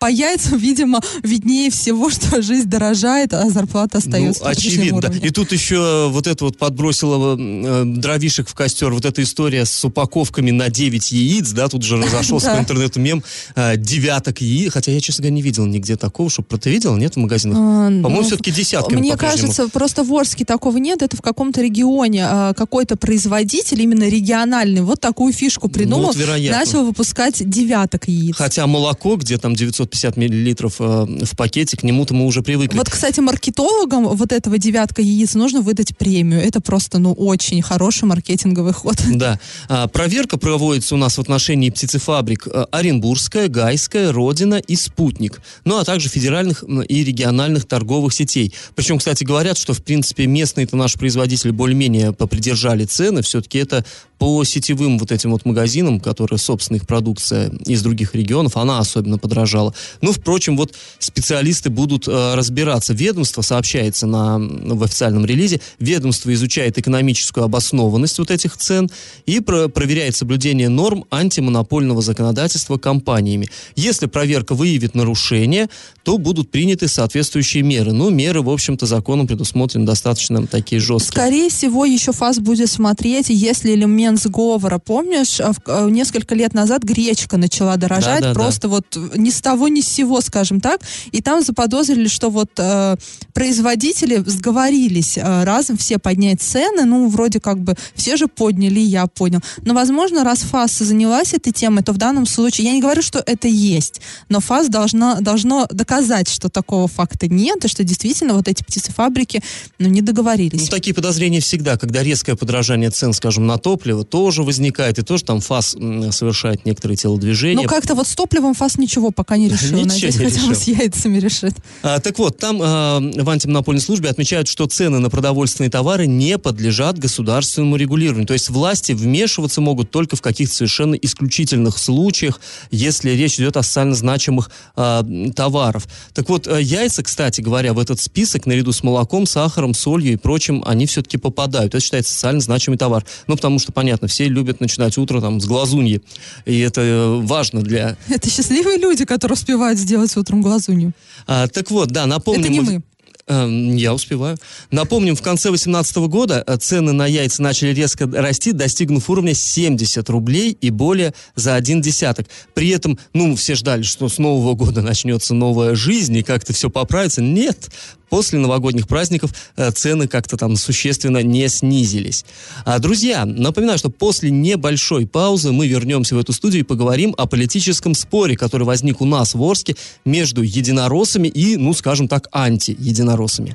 по 0.00 0.06
яйцам, 0.10 0.56
видимо, 0.58 1.00
виднее 1.22 1.70
всего, 1.70 2.08
что 2.10 2.40
жизнь 2.42 2.68
дорожает, 2.68 3.34
а 3.34 3.50
зарплата 3.50 3.98
остается 3.98 4.42
Ну, 4.42 4.48
на 4.48 4.54
прежнем 4.54 4.72
очевидно. 4.72 4.98
уровне. 4.98 5.20
И 5.26 5.30
тут 5.30 5.52
еще 5.52 6.08
вот 6.10 6.26
это 6.26 6.44
вот 6.46 6.56
подбросило 6.56 7.36
э, 7.38 7.84
дровишек 7.84 8.48
в 8.48 8.54
костер, 8.54 8.90
вот 8.92 9.04
эта 9.04 9.22
история 9.22 9.66
с 9.66 9.84
упаковками 9.84 10.50
на 10.52 10.70
9 10.70 11.12
яиц, 11.12 11.50
да, 11.50 11.68
тут 11.68 11.82
же 11.82 11.96
разошелся 12.02 12.54
по 12.54 12.58
интернету 12.60 12.98
мем 12.98 13.22
э, 13.54 13.76
девяток 13.76 14.40
яиц, 14.40 14.72
хотя 14.72 14.90
я, 14.90 15.00
честно 15.00 15.22
говоря, 15.22 15.34
не 15.34 15.42
видел 15.42 15.66
нигде 15.66 15.96
такого, 15.96 16.30
чтобы 16.30 16.56
ты 16.58 16.70
видел, 16.70 16.96
нет, 16.96 17.14
в 17.14 17.18
магазинах? 17.18 17.58
А, 17.58 17.86
По-моему, 17.88 18.22
ну, 18.22 18.22
все-таки 18.22 18.50
десятками 18.52 18.98
Мне 19.00 19.18
кажется, 19.18 19.68
просто 19.68 20.02
в 20.02 20.14
Орске 20.14 20.46
такого 20.46 20.78
нет. 20.78 21.02
Это 21.02 21.14
в 21.18 21.20
каком-то 21.20 21.60
регионе 21.60 22.26
а, 22.26 22.54
какой-то 22.54 22.96
производитель, 22.96 23.82
именно 23.82 24.08
региональный, 24.08 24.80
вот 24.80 24.98
такую 25.00 25.34
фишку 25.34 25.68
придумал. 25.68 26.00
Ну, 26.00 26.06
вот, 26.06 26.16
вероятно. 26.16 26.58
начал 26.58 26.86
выпускать 26.86 27.46
девяток 27.46 28.08
яиц. 28.08 28.34
Хотя 28.34 28.66
молоко, 28.66 29.16
где 29.16 29.36
там 29.36 29.54
950 29.90 30.16
миллилитров 30.16 30.76
э, 30.78 31.06
в 31.24 31.36
пакете, 31.36 31.76
к 31.76 31.82
нему-то 31.82 32.14
мы 32.14 32.26
уже 32.26 32.42
привыкли. 32.42 32.76
Вот, 32.76 32.88
кстати, 32.88 33.20
маркетологам 33.20 34.08
вот 34.08 34.32
этого 34.32 34.58
девятка 34.58 35.02
яиц 35.02 35.34
нужно 35.34 35.60
выдать 35.60 35.96
премию. 35.96 36.40
Это 36.40 36.60
просто, 36.60 36.98
ну, 36.98 37.12
очень 37.12 37.60
хороший 37.62 38.04
маркетинговый 38.04 38.72
ход. 38.72 38.96
Да. 39.20 39.38
А, 39.68 39.86
проверка 39.86 40.38
проводится 40.38 40.94
у 40.94 40.98
нас 40.98 41.18
в 41.18 41.20
отношении 41.20 41.68
птицефабрик 41.68 42.46
э, 42.46 42.64
Оренбургская, 42.70 43.48
Гайская, 43.48 44.12
Родина 44.12 44.54
и 44.54 44.76
Спутник. 44.76 45.42
Ну, 45.64 45.78
а 45.78 45.84
также 45.84 46.08
федеральных 46.08 46.64
и 46.88 47.04
региональных 47.04 47.66
торговых 47.66 48.14
сетей. 48.14 48.54
Причем, 48.74 48.98
кстати, 48.98 49.24
говорят, 49.24 49.58
что, 49.58 49.74
в 49.74 49.82
принципе, 49.82 50.26
местные-то 50.26 50.76
наши 50.76 50.98
производители 50.98 51.50
более-менее 51.50 52.12
попридержали 52.12 52.84
цены. 52.84 53.20
Все-таки 53.20 53.58
это 53.58 53.84
по 54.20 54.44
сетевым 54.44 54.98
вот 54.98 55.12
этим 55.12 55.30
вот 55.30 55.46
магазинам, 55.46 55.98
которые, 55.98 56.38
собственно, 56.38 56.76
их 56.76 56.86
продукция 56.86 57.50
из 57.64 57.82
других 57.82 58.14
регионов, 58.14 58.58
она 58.58 58.78
особенно 58.78 59.16
подорожала. 59.16 59.74
Ну, 60.00 60.12
впрочем, 60.12 60.56
вот 60.56 60.74
специалисты 60.98 61.70
будут 61.70 62.06
э, 62.08 62.34
разбираться. 62.34 62.92
Ведомство 62.94 63.42
сообщается 63.42 64.06
на, 64.06 64.38
в 64.38 64.82
официальном 64.82 65.24
релизе, 65.26 65.60
ведомство 65.78 66.32
изучает 66.34 66.78
экономическую 66.78 67.44
обоснованность 67.44 68.18
вот 68.18 68.30
этих 68.30 68.56
цен 68.56 68.88
и 69.26 69.40
про- 69.40 69.68
проверяет 69.68 70.16
соблюдение 70.16 70.68
норм 70.68 71.04
антимонопольного 71.10 72.02
законодательства 72.02 72.76
компаниями. 72.78 73.48
Если 73.76 74.06
проверка 74.06 74.54
выявит 74.54 74.94
нарушение, 74.94 75.68
то 76.02 76.18
будут 76.18 76.50
приняты 76.50 76.88
соответствующие 76.88 77.62
меры. 77.62 77.92
Ну, 77.92 78.10
меры, 78.10 78.42
в 78.42 78.50
общем-то, 78.50 78.86
законом 78.86 79.26
предусмотрены 79.26 79.86
достаточно 79.86 80.46
такие 80.46 80.80
жесткие. 80.80 81.12
Скорее 81.22 81.50
всего, 81.50 81.84
еще 81.84 82.12
ФАС 82.12 82.38
будет 82.38 82.70
смотреть, 82.70 83.26
если 83.28 83.72
элемент 83.74 84.20
сговора. 84.20 84.78
Помнишь, 84.78 85.38
в- 85.38 85.60
а, 85.66 85.88
несколько 85.88 86.34
лет 86.34 86.54
назад 86.54 86.82
гречка 86.82 87.36
начала 87.36 87.76
дорожать, 87.76 88.20
Да-да-да. 88.20 88.34
просто 88.40 88.68
вот 88.68 88.84
ни 89.16 89.30
с 89.30 89.40
того 89.40 89.68
ни 89.70 89.80
с 89.80 89.88
сего, 89.88 90.20
скажем 90.20 90.60
так, 90.60 90.80
и 91.12 91.22
там 91.22 91.42
заподозрили, 91.42 92.08
что 92.08 92.30
вот 92.30 92.50
э, 92.58 92.96
производители 93.32 94.22
сговорились 94.26 95.16
э, 95.16 95.44
разом 95.44 95.76
все 95.76 95.98
поднять 95.98 96.42
цены, 96.42 96.84
ну, 96.84 97.08
вроде 97.08 97.40
как 97.40 97.58
бы 97.60 97.74
все 97.94 98.16
же 98.16 98.26
подняли, 98.26 98.80
я 98.80 99.06
понял. 99.06 99.40
Но, 99.62 99.74
возможно, 99.74 100.24
раз 100.24 100.40
ФАС 100.40 100.78
занялась 100.78 101.34
этой 101.34 101.52
темой, 101.52 101.82
то 101.82 101.92
в 101.92 101.98
данном 101.98 102.26
случае, 102.26 102.66
я 102.66 102.72
не 102.72 102.80
говорю, 102.80 103.02
что 103.02 103.22
это 103.24 103.48
есть, 103.48 104.00
но 104.28 104.40
ФАС 104.40 104.68
должна, 104.68 105.20
должно 105.20 105.66
доказать, 105.70 106.28
что 106.28 106.48
такого 106.48 106.88
факта 106.88 107.28
нет, 107.28 107.64
и 107.64 107.68
что 107.68 107.84
действительно 107.84 108.34
вот 108.34 108.48
эти 108.48 108.62
птицефабрики, 108.62 109.42
ну, 109.78 109.88
не 109.88 110.02
договорились. 110.02 110.62
Ну, 110.62 110.66
такие 110.68 110.94
подозрения 110.94 111.40
всегда, 111.40 111.76
когда 111.76 112.02
резкое 112.02 112.36
подражание 112.36 112.90
цен, 112.90 113.12
скажем, 113.12 113.46
на 113.46 113.58
топливо, 113.58 114.04
тоже 114.04 114.42
возникает, 114.42 114.98
и 114.98 115.02
тоже 115.02 115.24
там 115.24 115.40
ФАС 115.40 115.76
совершает 116.10 116.64
некоторые 116.64 116.96
телодвижения. 116.96 117.62
Ну, 117.62 117.68
как-то 117.68 117.94
вот 117.94 118.06
с 118.06 118.14
топливом 118.14 118.54
ФАС 118.54 118.78
ничего 118.78 119.10
пока 119.10 119.36
не 119.36 119.48
решил. 119.48 119.59
Ничего 119.66 119.84
Надеюсь, 119.86 120.18
не 120.18 120.24
хотя 120.24 120.40
бы 120.40 120.50
решил. 120.50 120.54
с 120.54 120.66
яйцами 120.66 121.18
решит. 121.18 121.54
А, 121.82 122.00
так 122.00 122.18
вот, 122.18 122.38
там 122.38 122.60
а, 122.62 123.00
в 123.00 123.28
антимонопольной 123.28 123.80
службе 123.80 124.08
отмечают, 124.08 124.48
что 124.48 124.66
цены 124.66 124.98
на 124.98 125.10
продовольственные 125.10 125.70
товары 125.70 126.06
не 126.06 126.38
подлежат 126.38 126.98
государственному 126.98 127.76
регулированию. 127.76 128.26
То 128.26 128.32
есть 128.32 128.48
власти 128.50 128.92
вмешиваться 128.92 129.60
могут 129.60 129.90
только 129.90 130.16
в 130.16 130.22
каких-то 130.22 130.54
совершенно 130.54 130.94
исключительных 130.94 131.78
случаях, 131.78 132.40
если 132.70 133.10
речь 133.10 133.36
идет 133.36 133.56
о 133.56 133.62
социально 133.62 133.94
значимых 133.94 134.50
а, 134.76 135.04
товаров. 135.34 135.86
Так 136.14 136.28
вот, 136.28 136.46
а, 136.46 136.58
яйца, 136.58 137.02
кстати 137.02 137.40
говоря, 137.40 137.72
в 137.72 137.78
этот 137.78 138.00
список 138.00 138.46
наряду 138.46 138.72
с 138.72 138.82
молоком, 138.82 139.26
сахаром, 139.26 139.74
солью 139.74 140.12
и 140.12 140.16
прочим, 140.16 140.62
они 140.66 140.86
все-таки 140.86 141.16
попадают. 141.16 141.74
Это 141.74 141.80
считается 141.80 142.12
социально 142.12 142.40
значимый 142.40 142.78
товар. 142.78 143.04
Ну, 143.26 143.36
потому 143.36 143.58
что, 143.58 143.72
понятно, 143.72 144.08
все 144.08 144.28
любят 144.28 144.60
начинать 144.60 144.98
утро 144.98 145.20
там 145.20 145.40
с 145.40 145.46
глазуньи. 145.46 146.02
И 146.44 146.58
это 146.60 146.80
э, 146.80 147.20
важно 147.22 147.62
для... 147.62 147.96
Это 148.08 148.30
счастливые 148.30 148.78
люди, 148.78 149.04
которые 149.04 149.36
успевают 149.50 149.78
сделать 149.78 150.16
утром 150.16 150.42
глазунью. 150.42 150.92
А, 151.26 151.48
так 151.48 151.70
вот, 151.70 151.90
да, 151.90 152.06
напомним... 152.06 152.42
Это 152.42 152.52
не 152.52 152.60
мы. 152.60 152.82
Эм, 153.26 153.76
Я 153.76 153.94
успеваю. 153.94 154.36
Напомним, 154.70 155.14
в 155.16 155.22
конце 155.22 155.48
2018 155.48 155.96
года 156.08 156.42
э, 156.46 156.56
цены 156.56 156.92
на 156.92 157.06
яйца 157.06 157.42
начали 157.42 157.72
резко 157.72 158.08
расти, 158.12 158.52
достигнув 158.52 159.08
уровня 159.10 159.34
70 159.34 160.08
рублей 160.10 160.56
и 160.60 160.70
более 160.70 161.14
за 161.34 161.54
один 161.54 161.80
десяток. 161.80 162.26
При 162.54 162.68
этом, 162.70 162.98
ну, 163.12 163.36
все 163.36 163.54
ждали, 163.54 163.82
что 163.82 164.08
с 164.08 164.18
Нового 164.18 164.54
года 164.54 164.82
начнется 164.82 165.34
новая 165.34 165.74
жизнь 165.74 166.16
и 166.16 166.22
как-то 166.22 166.52
все 166.52 166.70
поправится. 166.70 167.22
Нет, 167.22 167.70
после 168.10 168.38
новогодних 168.38 168.86
праздников 168.86 169.30
э, 169.56 169.70
цены 169.70 170.08
как-то 170.08 170.36
там 170.36 170.56
существенно 170.56 171.22
не 171.22 171.48
снизились. 171.48 172.26
А, 172.66 172.78
друзья, 172.78 173.24
напоминаю, 173.24 173.78
что 173.78 173.88
после 173.88 174.30
небольшой 174.30 175.06
паузы 175.06 175.52
мы 175.52 175.66
вернемся 175.66 176.16
в 176.16 176.18
эту 176.18 176.32
студию 176.32 176.60
и 176.60 176.66
поговорим 176.66 177.14
о 177.16 177.26
политическом 177.26 177.94
споре, 177.94 178.36
который 178.36 178.64
возник 178.64 179.00
у 179.00 179.06
нас 179.06 179.34
в 179.34 179.42
Орске 179.42 179.76
между 180.04 180.42
единороссами 180.42 181.28
и, 181.28 181.56
ну, 181.56 181.72
скажем 181.72 182.08
так, 182.08 182.28
анти-единороссами. 182.32 183.54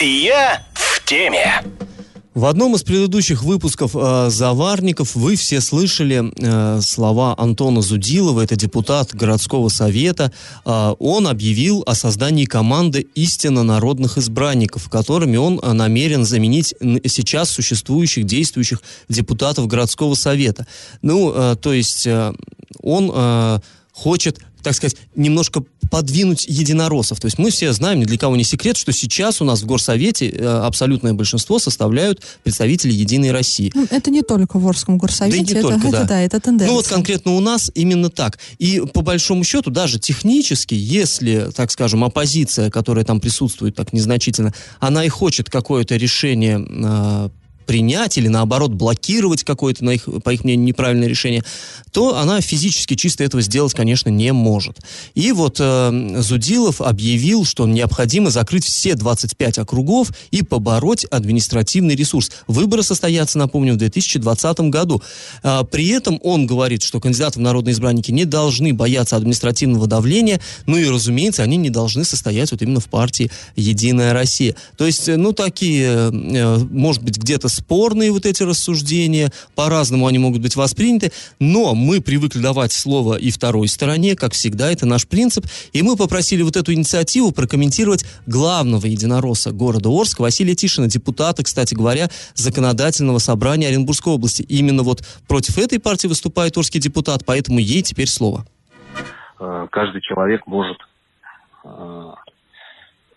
Я 0.00 0.64
в 0.74 1.04
теме. 1.04 1.62
В 2.34 2.44
одном 2.44 2.74
из 2.74 2.82
предыдущих 2.82 3.42
выпусков 3.42 3.96
э, 3.96 4.28
«Заварников» 4.30 5.16
вы 5.16 5.34
все 5.34 5.60
слышали 5.60 6.30
э, 6.36 6.80
слова 6.82 7.34
Антона 7.38 7.80
Зудилова, 7.80 8.42
это 8.42 8.54
депутат 8.54 9.14
городского 9.14 9.70
совета. 9.70 10.30
Э, 10.64 10.94
он 10.98 11.26
объявил 11.26 11.82
о 11.86 11.94
создании 11.94 12.44
команды 12.44 13.06
истинно 13.14 13.62
народных 13.62 14.18
избранников, 14.18 14.90
которыми 14.90 15.36
он 15.36 15.58
э, 15.58 15.72
намерен 15.72 16.24
заменить 16.24 16.74
сейчас 17.06 17.50
существующих, 17.50 18.26
действующих 18.26 18.82
депутатов 19.08 19.66
городского 19.66 20.14
совета. 20.14 20.66
Ну, 21.00 21.32
э, 21.34 21.56
то 21.60 21.72
есть 21.72 22.06
э, 22.06 22.34
он 22.82 23.10
э, 23.12 23.58
хочет 23.92 24.38
так 24.62 24.74
сказать, 24.74 24.96
немножко 25.14 25.62
подвинуть 25.90 26.46
единороссов. 26.46 27.20
То 27.20 27.26
есть 27.26 27.38
мы 27.38 27.50
все 27.50 27.72
знаем, 27.72 28.00
ни 28.00 28.04
для 28.04 28.18
кого 28.18 28.36
не 28.36 28.44
секрет, 28.44 28.76
что 28.76 28.92
сейчас 28.92 29.40
у 29.40 29.44
нас 29.44 29.62
в 29.62 29.66
Горсовете 29.66 30.28
э, 30.28 30.46
абсолютное 30.46 31.14
большинство 31.14 31.58
составляют 31.58 32.22
представители 32.42 32.92
Единой 32.92 33.32
России. 33.32 33.72
Ну, 33.74 33.86
это 33.90 34.10
не 34.10 34.22
только 34.22 34.58
в 34.58 34.68
Орском 34.68 34.98
горсовете, 34.98 35.38
Да 35.38 35.52
не 35.52 35.58
это, 35.58 35.68
только, 35.68 35.88
это 35.88 35.98
да. 35.98 36.04
да, 36.04 36.20
это 36.20 36.40
тенденция. 36.40 36.68
Ну 36.68 36.74
вот 36.74 36.86
конкретно 36.86 37.32
у 37.32 37.40
нас 37.40 37.70
именно 37.74 38.10
так. 38.10 38.38
И 38.58 38.82
по 38.92 39.02
большому 39.02 39.44
счету, 39.44 39.70
даже 39.70 39.98
технически, 39.98 40.74
если, 40.74 41.50
так 41.54 41.70
скажем, 41.70 42.04
оппозиция, 42.04 42.70
которая 42.70 43.04
там 43.04 43.20
присутствует 43.20 43.74
так 43.74 43.92
незначительно, 43.92 44.52
она 44.80 45.04
и 45.04 45.08
хочет 45.08 45.48
какое-то 45.48 45.96
решение 45.96 46.58
э, 46.68 47.28
принять 47.68 48.16
или 48.16 48.28
наоборот 48.28 48.72
блокировать 48.72 49.44
какое-то, 49.44 49.84
на 49.84 49.90
их, 49.90 50.08
по 50.24 50.30
их 50.30 50.42
мнению, 50.42 50.64
неправильное 50.64 51.06
решение, 51.06 51.44
то 51.92 52.16
она 52.16 52.40
физически 52.40 52.94
чисто 52.94 53.24
этого 53.24 53.42
сделать, 53.42 53.74
конечно, 53.74 54.08
не 54.08 54.32
может. 54.32 54.78
И 55.14 55.32
вот 55.32 55.58
э, 55.60 56.16
Зудилов 56.20 56.80
объявил, 56.80 57.44
что 57.44 57.66
необходимо 57.66 58.30
закрыть 58.30 58.64
все 58.64 58.94
25 58.94 59.58
округов 59.58 60.12
и 60.30 60.42
побороть 60.42 61.04
административный 61.04 61.94
ресурс. 61.94 62.30
Выборы 62.46 62.82
состоятся, 62.82 63.36
напомню, 63.36 63.74
в 63.74 63.76
2020 63.76 64.60
году. 64.60 65.02
А, 65.42 65.62
при 65.64 65.88
этом 65.88 66.18
он 66.22 66.46
говорит, 66.46 66.82
что 66.82 67.00
кандидаты 67.00 67.38
в 67.38 67.42
народные 67.42 67.74
избранники 67.74 68.10
не 68.10 68.24
должны 68.24 68.72
бояться 68.72 69.16
административного 69.16 69.86
давления, 69.86 70.40
ну 70.64 70.78
и, 70.78 70.88
разумеется, 70.88 71.42
они 71.42 71.58
не 71.58 71.68
должны 71.68 72.04
состоять 72.04 72.50
вот 72.50 72.62
именно 72.62 72.80
в 72.80 72.86
партии 72.86 73.30
«Единая 73.56 74.14
Россия». 74.14 74.54
То 74.78 74.86
есть, 74.86 75.06
э, 75.06 75.18
ну, 75.18 75.34
такие, 75.34 76.10
э, 76.10 76.58
может 76.70 77.02
быть, 77.02 77.18
где-то 77.18 77.57
спорные 77.58 78.10
вот 78.12 78.26
эти 78.26 78.42
рассуждения, 78.42 79.30
по-разному 79.54 80.06
они 80.06 80.18
могут 80.18 80.40
быть 80.42 80.56
восприняты, 80.56 81.12
но 81.38 81.74
мы 81.74 82.00
привыкли 82.00 82.40
давать 82.40 82.72
слово 82.72 83.16
и 83.16 83.30
второй 83.30 83.68
стороне, 83.68 84.16
как 84.16 84.32
всегда, 84.32 84.70
это 84.70 84.86
наш 84.86 85.06
принцип, 85.06 85.44
и 85.72 85.82
мы 85.82 85.96
попросили 85.96 86.42
вот 86.42 86.56
эту 86.56 86.72
инициативу 86.72 87.32
прокомментировать 87.32 88.04
главного 88.26 88.86
единоросса 88.86 89.52
города 89.52 89.88
Орск, 89.88 90.20
Василия 90.20 90.54
Тишина, 90.54 90.86
депутата, 90.86 91.42
кстати 91.42 91.74
говоря, 91.74 92.08
законодательного 92.34 93.18
собрания 93.18 93.68
Оренбургской 93.68 94.12
области. 94.12 94.42
Именно 94.42 94.82
вот 94.82 95.02
против 95.26 95.58
этой 95.58 95.78
партии 95.78 96.06
выступает 96.06 96.56
орский 96.56 96.80
депутат, 96.80 97.24
поэтому 97.26 97.58
ей 97.58 97.82
теперь 97.82 98.08
слово. 98.08 98.46
Э, 99.40 99.66
каждый 99.70 100.00
человек 100.00 100.46
может 100.46 100.78
э, 101.64 102.12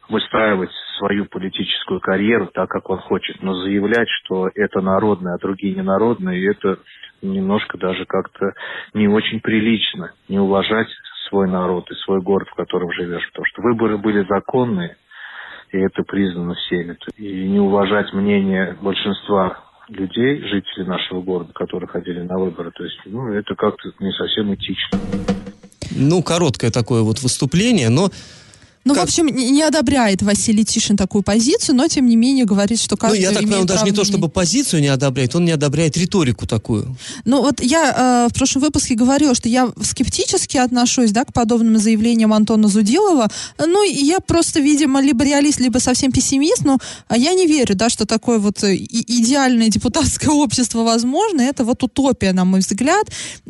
выстраивать 0.09 0.71
свою 1.01 1.25
политическую 1.25 1.99
карьеру 1.99 2.49
так, 2.53 2.69
как 2.69 2.89
он 2.89 2.99
хочет. 2.99 3.41
Но 3.41 3.55
заявлять, 3.55 4.07
что 4.23 4.49
это 4.53 4.81
народное, 4.81 5.33
а 5.33 5.39
другие 5.39 5.73
не 5.73 5.81
народные, 5.81 6.47
это 6.51 6.77
немножко 7.23 7.77
даже 7.79 8.05
как-то 8.05 8.53
не 8.93 9.07
очень 9.07 9.39
прилично. 9.39 10.11
Не 10.29 10.39
уважать 10.39 10.87
свой 11.27 11.49
народ 11.49 11.89
и 11.89 11.95
свой 12.05 12.21
город, 12.21 12.47
в 12.49 12.55
котором 12.55 12.91
живешь. 12.91 13.27
Потому 13.29 13.45
что 13.45 13.61
выборы 13.63 13.97
были 13.97 14.25
законные, 14.27 14.95
и 15.71 15.77
это 15.77 16.03
признано 16.03 16.53
всеми. 16.53 16.97
И 17.17 17.49
не 17.49 17.59
уважать 17.59 18.13
мнение 18.13 18.77
большинства 18.79 19.63
людей, 19.87 20.41
жителей 20.41 20.85
нашего 20.85 21.21
города, 21.21 21.51
которые 21.53 21.87
ходили 21.87 22.21
на 22.21 22.37
выборы. 22.37 22.71
То 22.71 22.83
есть, 22.83 22.99
ну, 23.05 23.33
это 23.33 23.55
как-то 23.55 23.89
не 23.99 24.11
совсем 24.11 24.53
этично. 24.53 24.99
Ну, 25.95 26.21
короткое 26.23 26.71
такое 26.71 27.01
вот 27.01 27.19
выступление, 27.21 27.89
но 27.89 28.09
Ну, 28.83 28.95
Как- 28.95 29.03
в 29.03 29.07
общем, 29.07 29.27
не 29.27 29.51
не 29.51 29.67
одобряет 29.67 30.23
Василий 30.23 30.65
Тишин 30.65 30.97
такую 30.97 31.23
позицию, 31.23 31.75
но, 31.75 31.87
тем 31.87 32.07
не 32.07 32.15
менее, 32.15 32.45
говорит, 32.45 32.79
что 32.79 32.95
ну, 32.95 32.97
каждый 32.97 33.21
я 33.21 33.29
так 33.31 33.43
понимаю, 33.43 33.65
даже 33.65 33.85
не 33.85 33.91
то, 33.91 34.03
чтобы 34.03 34.27
позицию 34.27 34.81
не 34.81 34.87
одобряет, 34.87 35.35
он 35.35 35.45
не 35.45 35.51
одобряет 35.51 35.97
риторику 35.97 36.47
такую. 36.47 36.95
Ну 37.25 37.41
вот 37.41 37.61
я 37.61 38.25
э, 38.25 38.27
в 38.31 38.33
прошлом 38.33 38.63
выпуске 38.63 38.95
говорила, 38.95 39.35
что 39.35 39.49
я 39.49 39.69
скептически 39.83 40.57
отношусь, 40.57 41.11
да, 41.11 41.25
к 41.25 41.33
подобным 41.33 41.77
заявлениям 41.77 42.33
Антона 42.33 42.67
Зудилова. 42.67 43.27
Ну 43.59 43.83
я 43.83 44.19
просто, 44.19 44.59
видимо, 44.59 45.01
либо 45.01 45.23
реалист, 45.23 45.59
либо 45.59 45.77
совсем 45.77 46.11
пессимист, 46.11 46.63
но 46.65 46.79
а, 47.07 47.17
я 47.17 47.33
не 47.33 47.45
верю, 47.45 47.75
да, 47.75 47.89
что 47.89 48.05
такое 48.05 48.39
вот 48.39 48.63
э, 48.63 48.75
идеальное 48.75 49.69
депутатское 49.69 50.31
общество 50.31 50.83
возможно. 50.83 51.41
Это 51.41 51.63
вот 51.63 51.83
утопия, 51.83 52.33
на 52.33 52.45
мой 52.45 52.61
взгляд. 52.61 53.07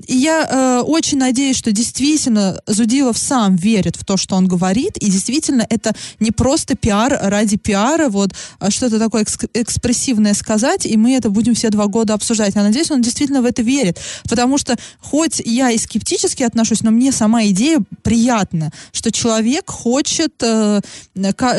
И 0.07 0.17
я 0.17 0.47
э, 0.51 0.81
очень 0.81 1.17
надеюсь, 1.17 1.57
что 1.57 1.71
действительно 1.71 2.59
Зудилов 2.67 3.17
сам 3.17 3.55
верит 3.55 3.95
в 3.95 4.03
то, 4.03 4.17
что 4.17 4.35
он 4.35 4.47
говорит, 4.47 4.97
и 4.97 5.05
действительно 5.05 5.20
это 5.69 5.93
не 6.19 6.31
просто 6.31 6.75
пиар 6.75 7.17
ради 7.21 7.57
пиара, 7.57 8.09
вот 8.09 8.31
а 8.59 8.71
что-то 8.71 8.99
такое 8.99 9.23
экс- 9.23 9.37
экспрессивное 9.53 10.33
сказать, 10.33 10.85
и 10.85 10.97
мы 10.97 11.15
это 11.15 11.29
будем 11.29 11.53
все 11.53 11.69
два 11.69 11.87
года 11.87 12.13
обсуждать. 12.13 12.55
Я 12.55 12.63
надеюсь, 12.63 12.91
он 12.91 13.01
действительно 13.01 13.41
в 13.41 13.45
это 13.45 13.61
верит, 13.61 13.99
потому 14.29 14.57
что 14.57 14.75
хоть 14.99 15.41
я 15.43 15.71
и 15.71 15.77
скептически 15.77 16.43
отношусь, 16.43 16.81
но 16.81 16.91
мне 16.91 17.11
сама 17.11 17.45
идея 17.45 17.79
приятна, 18.03 18.71
что 18.91 19.11
человек 19.11 19.69
хочет, 19.69 20.33
э, 20.41 20.81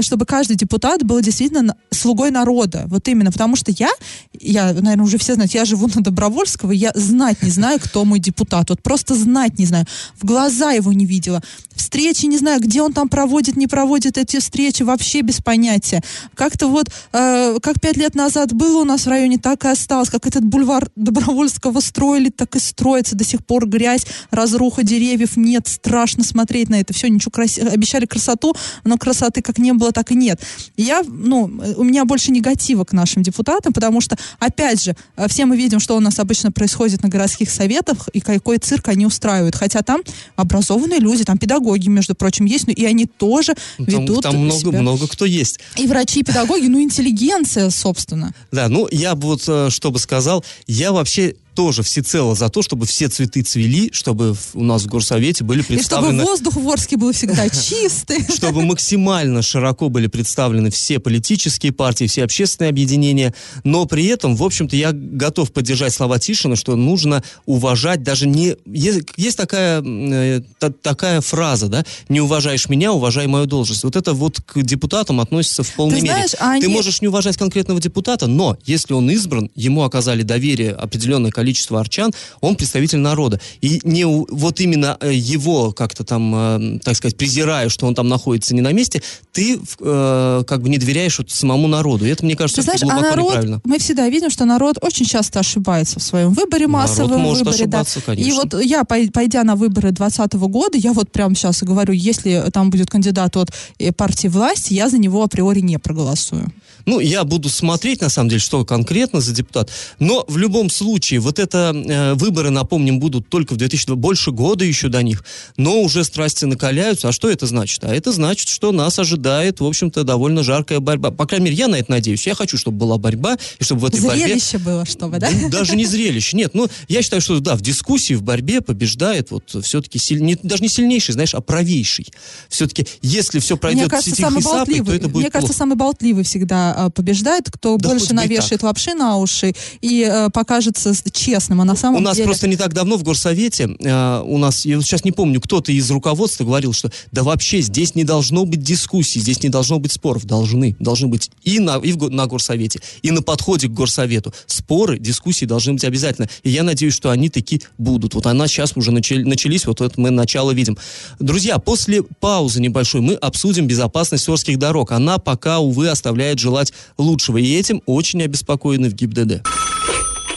чтобы 0.00 0.26
каждый 0.26 0.57
депутат 0.57 1.02
был 1.02 1.21
действительно 1.21 1.76
слугой 1.90 2.31
народа, 2.31 2.85
вот 2.87 3.09
именно, 3.09 3.31
потому 3.31 3.57
что 3.57 3.73
я, 3.73 3.90
я, 4.38 4.73
наверное, 4.73 5.04
уже 5.04 5.19
все 5.19 5.35
знают, 5.35 5.52
я 5.52 5.64
живу 5.64 5.88
на 5.95 6.02
Добровольского, 6.02 6.73
я 6.73 6.92
знать 6.95 7.42
не 7.42 7.50
знаю, 7.50 7.78
кто 7.81 8.04
мой 8.04 8.19
депутат, 8.19 8.71
вот 8.71 8.83
просто 8.83 9.14
знать 9.14 9.59
не 9.59 9.66
знаю, 9.66 9.87
в 10.21 10.25
глаза 10.25 10.73
его 10.73 10.92
не 10.92 11.07
видела, 11.07 11.42
встречи 11.75 12.26
не 12.26 12.38
знаю, 12.38 12.61
где 12.61 12.83
он 12.83 12.92
там 12.92 13.09
проводит 13.09 13.51
проводит, 13.52 13.56
не 13.56 13.66
проводит 13.66 14.18
эти 14.18 14.38
встречи, 14.38 14.82
вообще 14.82 15.23
без 15.23 15.40
понятия. 15.40 16.02
Как-то 16.35 16.68
вот, 16.68 16.87
э, 17.12 17.59
как 17.61 17.80
пять 17.80 17.97
лет 17.97 18.14
назад 18.14 18.52
было 18.52 18.80
у 18.80 18.85
нас 18.85 19.06
в 19.06 19.09
районе, 19.09 19.38
так 19.38 19.64
и 19.64 19.68
осталось. 19.68 20.11
Как 20.11 20.26
этот 20.26 20.44
бульвар 20.44 20.90
Добровольского 20.97 21.80
строили, 21.80 22.30
так 22.30 22.56
и 22.56 22.59
строится. 22.59 23.16
До 23.16 23.25
сих 23.25 23.44
пор 23.44 23.66
грязь, 23.66 24.06
разруха 24.30 24.82
деревьев 24.82 25.37
нет. 25.37 25.68
Страшно 25.68 26.25
смотреть 26.25 26.68
на 26.68 26.80
это 26.80 26.92
все. 26.92 27.09
Ничего 27.09 27.30
красиво. 27.30 27.71
Обещали 27.71 28.06
красоту, 28.06 28.54
но 28.85 28.97
красоты 28.99 29.42
как 29.42 29.59
не 29.59 29.73
было, 29.73 29.92
так 29.92 30.12
и 30.12 30.14
нет. 30.14 30.40
Я, 30.76 31.02
ну, 31.06 31.50
у 31.76 31.85
меня 31.85 32.04
больше 32.04 32.30
негатива 32.32 32.85
к 32.85 32.92
нашим 32.92 33.23
депутатам, 33.23 33.73
потому 33.73 34.00
что, 34.00 34.16
опять 34.38 34.82
же, 34.82 34.94
э, 35.16 35.28
все 35.28 35.47
мы 35.47 35.56
видим, 35.56 35.80
что 35.80 35.97
у 35.97 36.00
нас 36.00 36.18
обычно 36.18 36.52
происходит 36.52 37.02
на 37.02 37.09
городских 37.09 37.50
советах 37.50 38.09
и 38.12 38.21
какой 38.21 38.59
цирк 38.59 38.88
они 38.88 39.06
устраивают. 39.06 39.56
Хотя 39.56 39.82
там 39.82 40.02
образованные 40.37 41.00
люди, 41.00 41.25
там 41.25 41.38
педагоги, 41.38 41.88
между 41.88 42.14
прочим, 42.14 42.44
есть, 42.44 42.66
ну, 42.66 42.73
и 42.73 42.85
они 42.85 43.06
тоже 43.06 43.41
Ну, 43.78 43.87
Там, 43.87 44.02
ведут 44.02 44.22
там 44.22 44.37
много, 44.37 44.61
себя. 44.61 44.80
много 44.80 45.06
кто 45.08 45.25
есть. 45.25 45.58
И 45.76 45.87
врачи, 45.87 46.20
и 46.20 46.22
педагоги, 46.22 46.66
ну, 46.66 46.80
интеллигенция, 46.80 47.70
собственно. 47.70 48.34
Да, 48.50 48.68
ну 48.68 48.88
я 48.90 49.14
бы 49.14 49.28
вот 49.28 49.44
э, 49.46 49.70
что 49.70 49.90
бы 49.90 49.99
сказал, 49.99 50.44
я 50.66 50.92
вообще 50.92 51.34
тоже 51.54 51.82
всецело 51.82 52.35
за 52.35 52.49
то, 52.49 52.62
чтобы 52.62 52.87
все 52.87 53.09
цветы 53.09 53.42
цвели, 53.42 53.90
чтобы 53.92 54.35
у 54.54 54.64
нас 54.64 54.82
в 54.82 54.87
горсовете 54.87 55.44
были 55.44 55.61
И 55.61 55.62
чтобы 55.62 55.76
представлены 55.76 56.25
воздух 56.25 56.56
в 56.56 56.68
Орске 56.71 56.97
был 56.97 57.12
всегда 57.12 57.49
чистый. 57.50 58.25
чтобы 58.35 58.62
максимально 58.64 59.42
широко 59.42 59.88
были 59.88 60.06
представлены 60.06 60.71
все 60.71 60.99
политические 60.99 61.73
партии, 61.73 62.06
все 62.06 62.25
общественные 62.25 62.71
объединения, 62.71 63.35
но 63.64 63.85
при 63.87 64.06
этом, 64.06 64.35
в 64.35 64.42
общем-то, 64.42 64.75
я 64.76 64.92
готов 64.92 65.52
поддержать 65.52 65.92
слова 65.92 66.18
Тишина, 66.18 66.56
что 66.56 66.75
нужно 66.76 67.23
уважать 67.47 68.02
даже 68.02 68.26
не... 68.26 68.56
Есть, 68.66 69.02
есть 69.16 69.37
такая, 69.37 69.82
э, 69.85 70.40
та- 70.59 70.71
такая 70.71 71.21
фраза, 71.21 71.68
да, 71.68 71.85
не 72.09 72.21
уважаешь 72.21 72.68
меня, 72.68 72.92
уважай 72.92 73.26
мою 73.26 73.47
должность. 73.47 73.85
Вот 73.85 73.97
это 73.97 74.14
вот 74.14 74.40
к 74.40 74.62
депутатам 74.62 75.21
относится 75.21 75.62
в 75.62 75.71
полной 75.75 75.97
Ты 75.97 76.02
мере. 76.02 76.14
знаешь, 76.14 76.35
а 76.38 76.59
Ты 76.59 76.64
они- 76.66 76.75
можешь 76.75 77.02
не 77.02 77.09
уважать 77.09 77.37
конкретного 77.37 77.80
депутата, 77.80 78.26
но 78.26 78.56
если 78.64 78.94
он 78.94 79.11
избран, 79.11 79.50
ему 79.54 79.82
оказали 79.82 80.23
доверие 80.23 80.73
определенное 80.73 81.30
количество 81.30 81.41
арчан, 81.80 82.12
он 82.40 82.56
представитель 82.56 82.99
народа. 82.99 83.40
И 83.61 83.80
не 83.84 84.04
вот 84.04 84.61
именно 84.61 84.96
э, 85.00 85.12
его 85.12 85.72
как-то 85.72 86.04
там, 86.04 86.32
э, 86.34 86.78
так 86.84 86.96
сказать, 86.96 87.16
презирая, 87.16 87.68
что 87.68 87.87
он 87.87 87.94
там 87.94 88.08
находится 88.08 88.54
не 88.54 88.61
на 88.61 88.72
месте, 88.72 89.02
ты 89.32 89.58
э, 89.80 90.42
как 90.46 90.62
бы 90.62 90.68
не 90.68 90.78
доверяешь 90.78 91.18
вот 91.18 91.30
самому 91.30 91.68
народу. 91.68 92.06
И 92.06 92.08
это, 92.08 92.25
мне 92.25 92.37
кажется, 92.37 92.61
Ты 92.62 92.64
знаешь, 92.64 92.82
а 92.82 92.87
глубоко 92.87 93.08
народ, 93.08 93.26
неправильно. 93.28 93.61
мы 93.64 93.78
всегда 93.78 94.08
видим, 94.08 94.30
что 94.30 94.44
народ 94.44 94.76
очень 94.80 95.06
часто 95.06 95.40
ошибается 95.40 95.99
в 96.00 96.02
своем 96.02 96.32
выборе, 96.32 96.66
Народ 96.66 96.88
массовом 96.88 97.20
может 97.20 97.44
выборе. 97.46 97.66
да. 97.66 97.80
ошибаться, 97.80 98.00
конечно. 98.04 98.28
И 98.28 98.32
вот 98.32 98.54
я, 98.64 98.82
пой- 98.82 99.11
пойдя 99.11 99.44
на 99.44 99.56
выборы 99.56 99.90
2020 99.92 100.34
года, 100.34 100.78
я 100.78 100.92
вот 100.92 101.11
прямо 101.11 101.34
сейчас 101.34 101.62
говорю, 101.62 101.92
если 101.92 102.44
там 102.52 102.70
будет 102.70 102.90
кандидат 102.90 103.37
от 103.37 103.50
э, 103.78 103.92
партии 103.92 104.28
власти, 104.28 104.75
я 104.75 104.88
за 104.88 104.99
него 104.99 105.22
априори 105.22 105.61
не 105.61 105.78
проголосую. 105.78 106.52
Ну, 106.87 107.01
я 107.01 107.25
буду 107.25 107.49
смотреть, 107.49 108.01
на 108.01 108.09
самом 108.09 108.31
деле, 108.31 108.41
что 108.41 108.65
конкретно 108.65 109.21
за 109.21 109.33
депутат. 109.33 109.71
Но 109.99 110.25
в 110.29 110.37
любом 110.37 110.71
случае, 110.71 111.21
вот 111.21 111.39
это 111.39 111.73
э, 111.75 112.15
выборы, 112.15 112.51
напомним, 112.51 112.99
будут 112.99 113.29
только 113.29 113.55
в 113.55 113.57
2000 113.57 113.95
больше 113.95 114.31
года 114.33 114.65
еще 114.65 114.89
до 114.89 115.03
них. 115.03 115.25
Но 115.57 115.81
уже 115.81 116.05
страсти 116.05 116.45
накаляются. 116.45 117.09
А 117.09 117.12
что 117.12 117.29
это 117.29 117.47
значит? 117.47 117.85
А 117.85 117.95
это 117.95 118.12
значит, 118.12 118.49
что 118.49 118.73
нас 118.73 118.99
ожидает, 118.99 119.61
в 119.61 119.65
общем-то, 119.65 120.05
довольно 120.05 120.43
жаркая 120.43 120.81
борьба. 120.81 121.11
По 121.11 121.27
крайней 121.27 121.47
мере, 121.47 121.57
я 121.57 121.69
на 121.69 121.77
это 121.77 121.91
надеюсь. 121.91 122.27
Я 122.27 122.35
хочу, 122.35 122.57
чтобы 122.59 122.79
была 122.79 122.99
борьба, 122.99 123.37
и 123.59 123.65
чтобы 123.65 123.83
в 123.83 123.85
этой 123.87 124.01
борьбе... 124.01 124.27
Зрелище 124.27 124.59
было, 124.59 124.85
чтобы, 124.85 125.19
да? 125.19 125.31
Ну, 125.31 125.49
Даже 125.49 125.77
не 125.77 125.85
зрелище, 125.85 126.37
нет. 126.37 126.55
Ну, 126.55 126.69
я 126.89 127.03
считаю, 127.03 127.23
что 127.23 127.41
да, 127.41 127.57
в 127.57 127.61
дискуссии, 127.61 128.15
в 128.15 128.23
борьбе 128.23 128.61
побеждает 128.61 129.31
вот 129.31 129.57
все-таки 129.62 129.99
не, 130.15 130.37
даже 130.43 130.62
не 130.62 130.69
сильнейший, 130.69 131.12
знаешь, 131.12 131.35
а 131.35 131.41
правейший. 131.41 132.07
Все-таки, 132.49 132.87
если 133.03 133.39
все 133.39 133.57
пройдет 133.57 133.83
Мне 133.83 133.91
кажется, 133.91 134.11
тихой 134.11 134.31
самый 134.31 134.43
сапой, 134.43 134.81
то 134.81 134.93
это 134.93 135.09
будет 135.09 135.23
мне 135.23 135.31
кажется, 135.31 135.53
плохо. 135.53 135.59
самый 135.59 135.77
болтливый 135.77 136.25
всегда 136.25 136.72
а, 136.73 136.91
побеждает, 136.91 137.50
кто 137.50 137.76
Да 137.76 137.91
больше 137.91 138.14
навешает 138.14 138.61
так. 138.61 138.62
лапши 138.64 138.95
на 138.95 139.17
уши 139.17 139.55
и 139.81 140.07
э, 140.09 140.31
покажется 140.31 140.93
честным, 141.12 141.61
а 141.61 141.64
на 141.64 141.76
самом 141.76 141.99
У 141.99 142.00
нас 142.00 142.17
деле... 142.17 142.26
просто 142.26 142.49
не 142.49 142.57
так 142.57 142.73
давно 142.73 142.97
в 142.97 143.02
горсовете 143.02 143.69
э, 143.79 144.23
у 144.25 144.38
нас, 144.38 144.64
я 144.64 144.81
сейчас 144.81 145.05
не 145.05 145.12
помню, 145.12 145.41
кто-то 145.41 145.73
из 145.73 145.91
руководства 145.91 146.45
говорил, 146.45 146.73
что 146.73 146.91
да 147.11 147.23
вообще 147.23 147.61
здесь 147.61 147.95
не 147.95 148.05
должно 148.05 148.45
быть 148.45 148.62
дискуссий, 148.62 149.21
здесь 149.21 149.43
не 149.43 149.49
должно 149.49 149.79
быть 149.79 149.93
споров. 149.93 150.25
Должны. 150.25 150.76
Должны 150.79 151.09
быть 151.09 151.31
и 151.43 151.59
на, 151.59 151.76
и 151.76 151.93
в 151.93 152.11
на 152.11 152.26
горсовете, 152.26 152.81
и 153.02 153.11
на 153.11 153.23
подходе 153.23 153.69
к 153.69 153.73
горсовету. 153.73 154.33
Споры, 154.47 154.99
дискуссии 154.99 155.45
должны 155.45 155.75
быть 155.75 155.85
обязательно. 155.85 156.29
И 156.43 156.50
я 156.50 156.62
надеюсь, 156.62 156.95
что 156.95 157.11
они 157.11 157.29
таки 157.29 157.62
будут. 157.79 158.14
Вот 158.14 158.26
она 158.26 158.47
сейчас 158.49 158.76
уже 158.76 158.93
начали- 158.93 159.25
начались, 159.25 159.67
вот 159.67 159.81
это 159.81 160.00
мы 160.00 160.11
начало 160.11 160.52
видим. 160.52 160.76
Друзья, 161.18 161.59
после 161.59 162.03
паузы 162.03 162.61
небольшой 162.61 163.01
мы 163.01 163.14
обсудим 163.14 163.66
безопасность 163.66 164.29
Орских 164.29 164.59
дорог. 164.59 164.92
Она 164.92 165.18
пока, 165.18 165.59
увы, 165.59 165.88
оставляет 165.88 166.38
желать 166.62 166.72
лучшего. 166.98 167.38
И 167.38 167.55
этим 167.59 167.83
очень 167.87 168.22
обеспокоены 168.22 168.88
в 168.88 168.94
ГИБДД. 168.94 169.46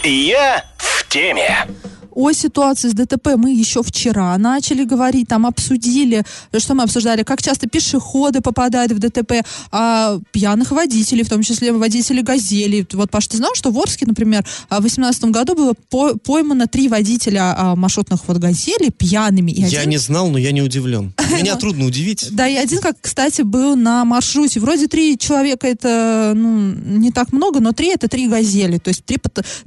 Я 0.04 0.64
в 0.78 1.08
теме. 1.10 1.68
О 2.16 2.32
ситуации 2.32 2.90
с 2.90 2.94
ДТП 2.94 3.36
мы 3.36 3.54
еще 3.54 3.84
вчера 3.84 4.38
начали 4.38 4.86
говорить, 4.86 5.28
там 5.28 5.46
обсудили, 5.46 6.24
что 6.58 6.74
мы 6.74 6.84
обсуждали, 6.84 7.24
как 7.24 7.42
часто 7.42 7.68
пешеходы 7.68 8.42
попадают 8.42 8.94
в 8.94 9.00
ДТП, 9.00 9.46
а 9.72 10.18
пьяных 10.32 10.72
водителей, 10.72 11.24
в 11.24 11.30
том 11.30 11.42
числе 11.44 11.74
водителей 11.74 12.24
«Газели». 12.24 12.88
Вот, 12.94 13.12
Паш, 13.12 13.28
ты 13.28 13.38
знал, 13.38 13.52
что 13.54 13.72
в 13.72 13.78
Орске, 13.78 14.06
например, 14.06 14.44
в 14.70 14.80
2018 14.82 15.26
году 15.26 15.56
было 15.56 15.74
по- 15.90 16.16
поймано 16.18 16.68
три 16.68 16.88
водителя 16.88 17.54
а, 17.58 17.76
маршрутных 17.76 18.22
вот 18.28 18.38
«Газели» 18.38 18.90
пьяными. 18.90 19.52
И 19.52 19.62
Я 19.62 19.80
один- 19.80 19.90
не 19.90 19.98
знал, 19.98 20.30
но 20.30 20.38
я 20.38 20.52
не 20.52 20.62
удивлен. 20.62 21.14
Меня 21.38 21.56
трудно 21.58 21.86
удивить. 21.86 22.30
Да, 22.32 22.48
и 22.48 22.56
один, 22.56 22.80
как, 22.80 22.96
кстати, 23.02 23.42
был 23.42 23.76
на 23.76 24.06
маршруте. 24.06 24.60
Вроде 24.60 24.88
три 24.88 25.18
человека 25.18 25.68
это 25.68 26.34
ну, 26.36 26.74
не 26.98 27.12
так 27.12 27.34
много, 27.34 27.60
но 27.60 27.74
три 27.74 27.90
это 27.90 28.08
три 28.08 28.28
газели. 28.28 28.78
То 28.78 28.90
есть 28.90 29.04
три, 29.06 29.18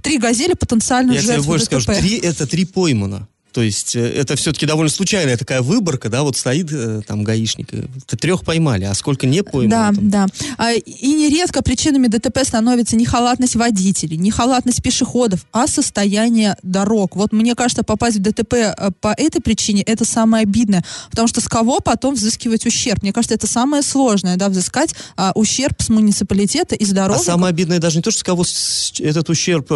три 0.02 0.18
газели 0.18 0.54
потенциально 0.54 1.12
Я 1.12 1.18
тебе 1.18 1.32
жертвы 1.34 1.46
больше 1.46 1.66
скажу, 1.66 1.92
три 1.92 2.16
это 2.18 2.37
три 2.46 2.64
поймана. 2.64 3.28
То 3.52 3.62
есть 3.62 3.96
э, 3.96 4.00
это 4.00 4.36
все-таки 4.36 4.66
довольно 4.66 4.90
случайная 4.90 5.36
такая 5.36 5.62
выборка, 5.62 6.08
да, 6.08 6.22
вот 6.22 6.36
стоит 6.36 6.70
э, 6.70 7.00
там 7.06 7.24
гаишник, 7.24 7.68
э, 7.72 7.86
трех 8.16 8.44
поймали, 8.44 8.84
а 8.84 8.94
сколько 8.94 9.26
не 9.26 9.42
Да, 9.42 9.50
поймано? 9.50 9.94
там? 9.96 10.10
да. 10.10 10.26
А, 10.58 10.72
И 10.72 11.08
нередко 11.14 11.62
причинами 11.62 12.06
ДТП 12.08 12.38
становится 12.44 12.96
не 12.96 13.04
халатность 13.06 13.56
водителей, 13.56 14.16
не 14.16 14.30
халатность 14.30 14.82
пешеходов, 14.82 15.46
а 15.52 15.66
состояние 15.66 16.56
дорог. 16.62 17.16
Вот 17.16 17.32
мне 17.32 17.54
кажется, 17.54 17.82
попасть 17.82 18.18
в 18.18 18.22
ДТП 18.22 18.54
по 19.00 19.14
этой 19.16 19.40
причине 19.40 19.82
это 19.82 20.04
самое 20.04 20.42
обидное, 20.42 20.84
потому 21.10 21.26
что 21.28 21.40
с 21.40 21.48
кого 21.48 21.80
потом 21.80 22.14
взыскивать 22.14 22.66
ущерб? 22.66 23.02
Мне 23.02 23.12
кажется, 23.12 23.34
это 23.34 23.46
самое 23.46 23.82
сложное, 23.82 24.36
да, 24.36 24.48
взыскать 24.50 24.94
а, 25.16 25.32
ущерб 25.34 25.80
с 25.80 25.88
муниципалитета 25.88 26.74
из 26.74 26.90
А 26.92 26.94
дорог. 26.94 27.22
самое 27.22 27.50
обидное 27.50 27.78
даже 27.78 27.96
не 27.96 28.02
то, 28.02 28.10
что 28.10 28.20
с 28.20 28.22
кого 28.22 28.44
с- 28.44 28.92
этот 29.00 29.28
ущерб 29.30 29.68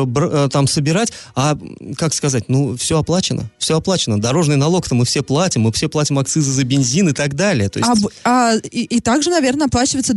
там 0.52 0.66
собирать, 0.66 1.12
а, 1.34 1.56
как 1.96 2.12
сказать, 2.14 2.44
ну, 2.48 2.76
все 2.76 2.98
оплачено, 2.98 3.44
все 3.62 3.76
оплачено. 3.78 4.20
Дорожный 4.20 4.56
налог-то 4.56 4.94
мы 4.94 5.04
все 5.04 5.22
платим, 5.22 5.62
мы 5.62 5.72
все 5.72 5.88
платим 5.88 6.18
акцизы 6.18 6.50
за 6.50 6.64
бензин 6.64 7.08
и 7.08 7.12
так 7.12 7.34
далее. 7.34 7.68
То 7.68 7.78
есть, 7.78 8.04
А, 8.24 8.52
а, 8.52 8.56
и, 8.56 8.82
и 8.84 9.00
также, 9.00 9.30
наверное, 9.30 9.66
оплачивается 9.68 10.14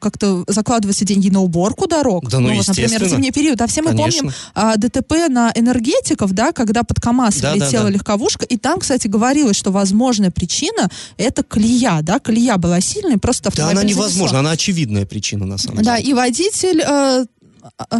как-то 0.00 0.44
закладываются 0.48 1.04
деньги 1.04 1.28
на 1.28 1.40
уборку 1.42 1.86
дорог. 1.86 2.28
Да, 2.28 2.40
ну, 2.40 2.54
вот, 2.54 2.66
например, 2.66 3.08
зимний 3.08 3.30
период. 3.30 3.60
А 3.60 3.66
все 3.66 3.82
мы 3.82 3.90
Конечно. 3.90 4.20
помним 4.22 4.34
а, 4.54 4.76
ДТП 4.76 5.28
на 5.28 5.52
энергетиков, 5.54 6.32
да, 6.32 6.52
когда 6.52 6.82
под 6.82 7.00
КАМАЗ 7.00 7.36
Да, 7.36 7.54
да, 7.54 7.64
влетела 7.64 7.84
да. 7.84 7.90
легковушка. 7.90 8.44
И 8.46 8.56
там, 8.56 8.80
кстати, 8.80 9.06
говорилось, 9.08 9.56
что 9.56 9.70
возможная 9.70 10.30
причина 10.30 10.88
это 11.16 11.42
колея, 11.42 12.00
да, 12.02 12.18
колея 12.18 12.56
была 12.56 12.80
сильной, 12.80 13.18
просто 13.18 13.50
да, 13.54 13.70
она 13.70 13.82
невозможна, 13.82 14.38
она 14.40 14.52
очевидная 14.52 15.06
причина 15.06 15.46
на 15.46 15.58
самом 15.58 15.82
Да, 15.82 15.98
деле. 15.98 16.10
и 16.10 16.14
водитель 16.14 16.82
э, 16.86 17.26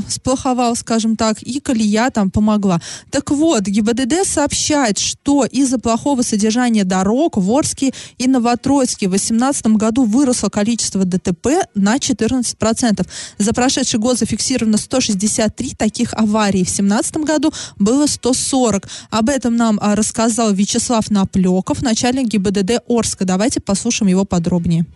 сплоховал, 0.09 0.77
скажем 0.77 1.17
так, 1.17 1.43
и 1.43 1.61
колея 1.61 2.11
там 2.11 2.31
помогла. 2.31 2.81
Так 3.11 3.31
вот, 3.31 3.63
ГИБДД 3.63 4.27
сообщает, 4.27 4.99
что 4.99 5.45
из-за 5.45 5.79
плохого 5.79 6.23
содержания 6.23 6.85
дорог 6.85 7.37
в 7.37 7.51
Орске 7.51 7.93
и 8.19 8.27
Новотроицке 8.27 9.09
в 9.09 9.11
2018 9.11 9.67
году 9.69 10.05
выросло 10.05 10.49
количество 10.49 11.05
ДТП 11.05 11.67
на 11.75 11.97
14%. 11.97 13.07
За 13.39 13.53
прошедший 13.53 13.99
год 14.01 14.19
зафиксировано 14.19 14.79
163 14.79 15.75
таких 15.75 16.15
аварий. 16.15 16.65
В 16.65 16.73
2017 16.73 17.17
году 17.19 17.53
было 17.79 18.07
140. 18.07 18.89
Об 19.11 19.29
этом 19.29 19.57
нам 19.57 19.79
а, 19.81 19.95
рассказал 19.95 20.53
Вячеслав 20.53 21.11
Наплеков, 21.11 21.83
начальник 21.83 22.29
ГИБДД 22.29 22.83
Орска. 22.89 23.25
Давайте 23.25 23.61
послушаем 23.61 24.11
его 24.11 24.25
подробнее. 24.25 24.87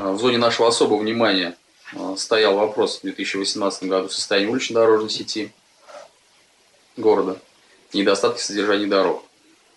А, 0.00 0.12
В 0.12 0.20
зоне 0.20 0.38
нашего 0.38 0.68
особого 0.68 0.98
внимания 0.98 1.54
стоял 2.16 2.56
вопрос 2.56 2.98
в 2.98 3.02
2018 3.02 3.84
году 3.84 4.08
состояния 4.08 4.50
улично-дорожной 4.50 5.10
сети 5.10 5.52
города, 6.96 7.38
недостатки 7.92 8.40
содержания 8.40 8.86
дорог. 8.86 9.22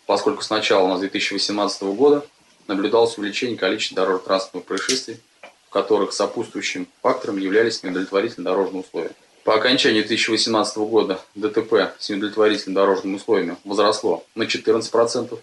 Поскольку 0.05 0.41
с 0.41 0.49
начала 0.49 0.85
у 0.85 0.87
нас 0.87 0.99
2018 1.01 1.83
года 1.83 2.25
наблюдалось 2.67 3.17
увеличение 3.17 3.57
количества 3.57 3.97
дорожно-транспортных 3.97 4.65
происшествий, 4.65 5.19
в 5.67 5.71
которых 5.71 6.13
сопутствующим 6.13 6.87
фактором 7.01 7.37
являлись 7.37 7.83
неудовлетворительные 7.83 8.45
дорожные 8.45 8.81
условия. 8.81 9.11
По 9.43 9.55
окончании 9.55 10.01
2018 10.01 10.77
года 10.77 11.21
ДТП 11.35 11.93
с 11.99 12.09
неудовлетворительными 12.09 12.75
дорожными 12.75 13.15
условиями 13.15 13.57
возросло 13.63 14.23
на 14.35 14.43
14%, 14.43 15.39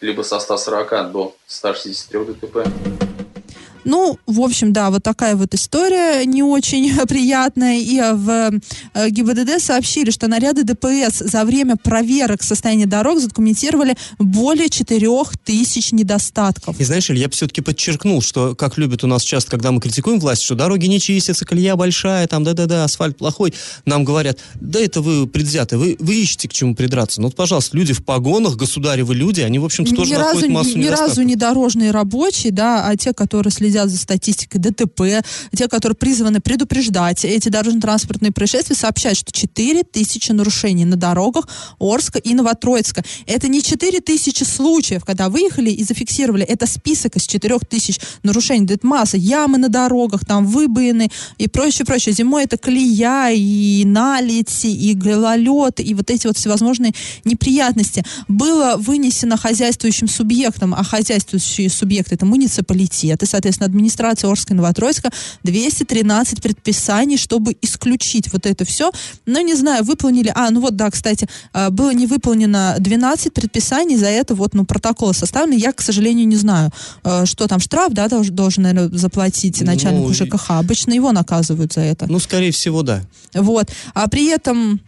либо 0.00 0.22
со 0.22 0.38
140 0.38 1.12
до 1.12 1.34
163 1.46 2.24
ДТП. 2.24 3.03
Ну, 3.84 4.18
в 4.26 4.40
общем, 4.40 4.72
да, 4.72 4.90
вот 4.90 5.02
такая 5.02 5.36
вот 5.36 5.54
история 5.54 6.24
не 6.24 6.42
очень 6.42 6.94
приятная. 7.06 7.78
И 7.78 8.00
в 8.14 8.60
э, 8.94 9.10
ГИБДД 9.10 9.60
сообщили, 9.60 10.10
что 10.10 10.28
наряды 10.28 10.64
ДПС 10.64 11.18
за 11.18 11.44
время 11.44 11.76
проверок 11.76 12.42
состояния 12.42 12.86
дорог 12.86 13.20
задокументировали 13.20 13.96
более 14.18 14.68
4 14.68 15.08
тысяч 15.44 15.92
недостатков. 15.92 16.80
И 16.80 16.84
знаешь, 16.84 17.10
Иль, 17.10 17.18
я 17.18 17.28
бы 17.28 17.34
все-таки 17.34 17.60
подчеркнул, 17.60 18.22
что, 18.22 18.54
как 18.54 18.78
любят 18.78 19.04
у 19.04 19.06
нас 19.06 19.22
часто, 19.22 19.50
когда 19.50 19.70
мы 19.72 19.80
критикуем 19.80 20.18
власть, 20.18 20.42
что 20.42 20.54
дороги 20.54 20.86
не 20.86 21.00
чистятся, 21.00 21.44
колея 21.44 21.76
большая, 21.76 22.26
там, 22.26 22.44
да-да-да, 22.44 22.84
асфальт 22.84 23.16
плохой, 23.16 23.54
нам 23.84 24.04
говорят, 24.04 24.38
да 24.60 24.80
это 24.80 25.00
вы 25.00 25.26
предвзяты, 25.26 25.76
вы, 25.76 25.96
вы 25.98 26.14
ищете 26.14 26.48
к 26.48 26.52
чему 26.52 26.74
придраться. 26.74 27.20
Ну, 27.20 27.28
вот, 27.28 27.36
пожалуйста, 27.36 27.76
люди 27.76 27.92
в 27.92 28.04
погонах, 28.04 28.56
государевы 28.56 29.14
люди, 29.14 29.40
они, 29.40 29.58
в 29.58 29.64
общем-то, 29.64 29.94
тоже 29.94 30.12
ни 30.12 30.16
находят 30.16 30.42
разу, 30.42 30.52
массу 30.52 30.78
ни, 30.78 30.84
ни 30.84 30.88
разу 30.88 31.22
не 31.22 31.36
дорожные 31.36 31.90
рабочие, 31.90 32.52
да, 32.52 32.86
а 32.86 32.96
те, 32.96 33.12
которые 33.12 33.52
следят 33.52 33.73
за 33.74 33.96
статистикой 33.96 34.60
ДТП, 34.60 35.24
те, 35.54 35.68
которые 35.68 35.96
призваны 35.96 36.40
предупреждать 36.40 37.24
эти 37.24 37.48
дорожно-транспортные 37.48 38.32
происшествия, 38.32 38.76
сообщают, 38.76 39.18
что 39.18 39.32
4 39.32 39.82
тысячи 39.84 40.32
нарушений 40.32 40.84
на 40.84 40.96
дорогах 40.96 41.48
Орска 41.78 42.18
и 42.18 42.34
Новотроицка. 42.34 43.02
Это 43.26 43.48
не 43.48 43.62
4 43.62 44.00
тысячи 44.00 44.44
случаев, 44.44 45.04
когда 45.04 45.28
выехали 45.28 45.70
и 45.70 45.82
зафиксировали. 45.84 46.44
Это 46.44 46.66
список 46.66 47.16
из 47.16 47.26
4 47.26 47.58
тысяч 47.68 48.00
нарушений. 48.22 48.66
Это 48.70 48.86
масса. 48.86 49.16
Ямы 49.16 49.58
на 49.58 49.68
дорогах, 49.68 50.24
там 50.24 50.46
выбоины 50.46 51.10
и 51.38 51.48
прочее, 51.48 51.84
прочее. 51.84 52.14
Зимой 52.14 52.44
это 52.44 52.56
колея 52.56 53.30
и 53.32 53.84
налети, 53.84 54.74
и 54.74 54.94
гололед, 54.94 55.80
и 55.80 55.94
вот 55.94 56.10
эти 56.10 56.26
вот 56.26 56.36
всевозможные 56.36 56.92
неприятности. 57.24 58.04
Было 58.28 58.76
вынесено 58.76 59.36
хозяйствующим 59.36 60.08
субъектам, 60.08 60.74
а 60.74 60.82
хозяйствующие 60.84 61.70
субъекты 61.70 62.14
это 62.14 62.26
муниципалитеты, 62.26 63.26
соответственно, 63.26 63.63
администрация 63.64 64.30
Орска 64.30 64.54
и 64.54 64.56
Новотроицка, 64.56 65.10
213 65.42 66.42
предписаний, 66.42 67.16
чтобы 67.16 67.56
исключить 67.62 68.32
вот 68.32 68.46
это 68.46 68.64
все. 68.64 68.90
Но 69.26 69.40
не 69.40 69.54
знаю, 69.54 69.84
выполнили... 69.84 70.32
А, 70.34 70.50
ну 70.50 70.60
вот, 70.60 70.76
да, 70.76 70.90
кстати, 70.90 71.28
а, 71.52 71.70
было 71.70 71.92
не 71.92 72.06
выполнено 72.06 72.76
12 72.78 73.32
предписаний, 73.32 73.96
за 73.96 74.06
это 74.06 74.34
вот, 74.34 74.54
ну, 74.54 74.64
протоколы 74.64 75.14
составлены. 75.14 75.58
Я, 75.58 75.72
к 75.72 75.80
сожалению, 75.80 76.26
не 76.26 76.36
знаю, 76.36 76.70
э, 77.04 77.24
что 77.26 77.46
там 77.46 77.60
штраф, 77.60 77.92
да, 77.92 78.08
должен, 78.08 78.34
должен 78.34 78.62
наверное, 78.64 78.96
заплатить 78.96 79.60
начальнику 79.62 80.08
Ну, 80.08 80.14
ЖКХ. 80.14 80.50
Обычно 80.50 80.92
его 80.92 81.12
наказывают 81.12 81.72
за 81.72 81.80
это. 81.80 82.06
Ну, 82.08 82.18
скорее 82.18 82.52
всего, 82.52 82.82
да. 82.82 83.02
Вот. 83.34 83.70
А 83.94 84.08
при 84.08 84.26
этом 84.26 84.80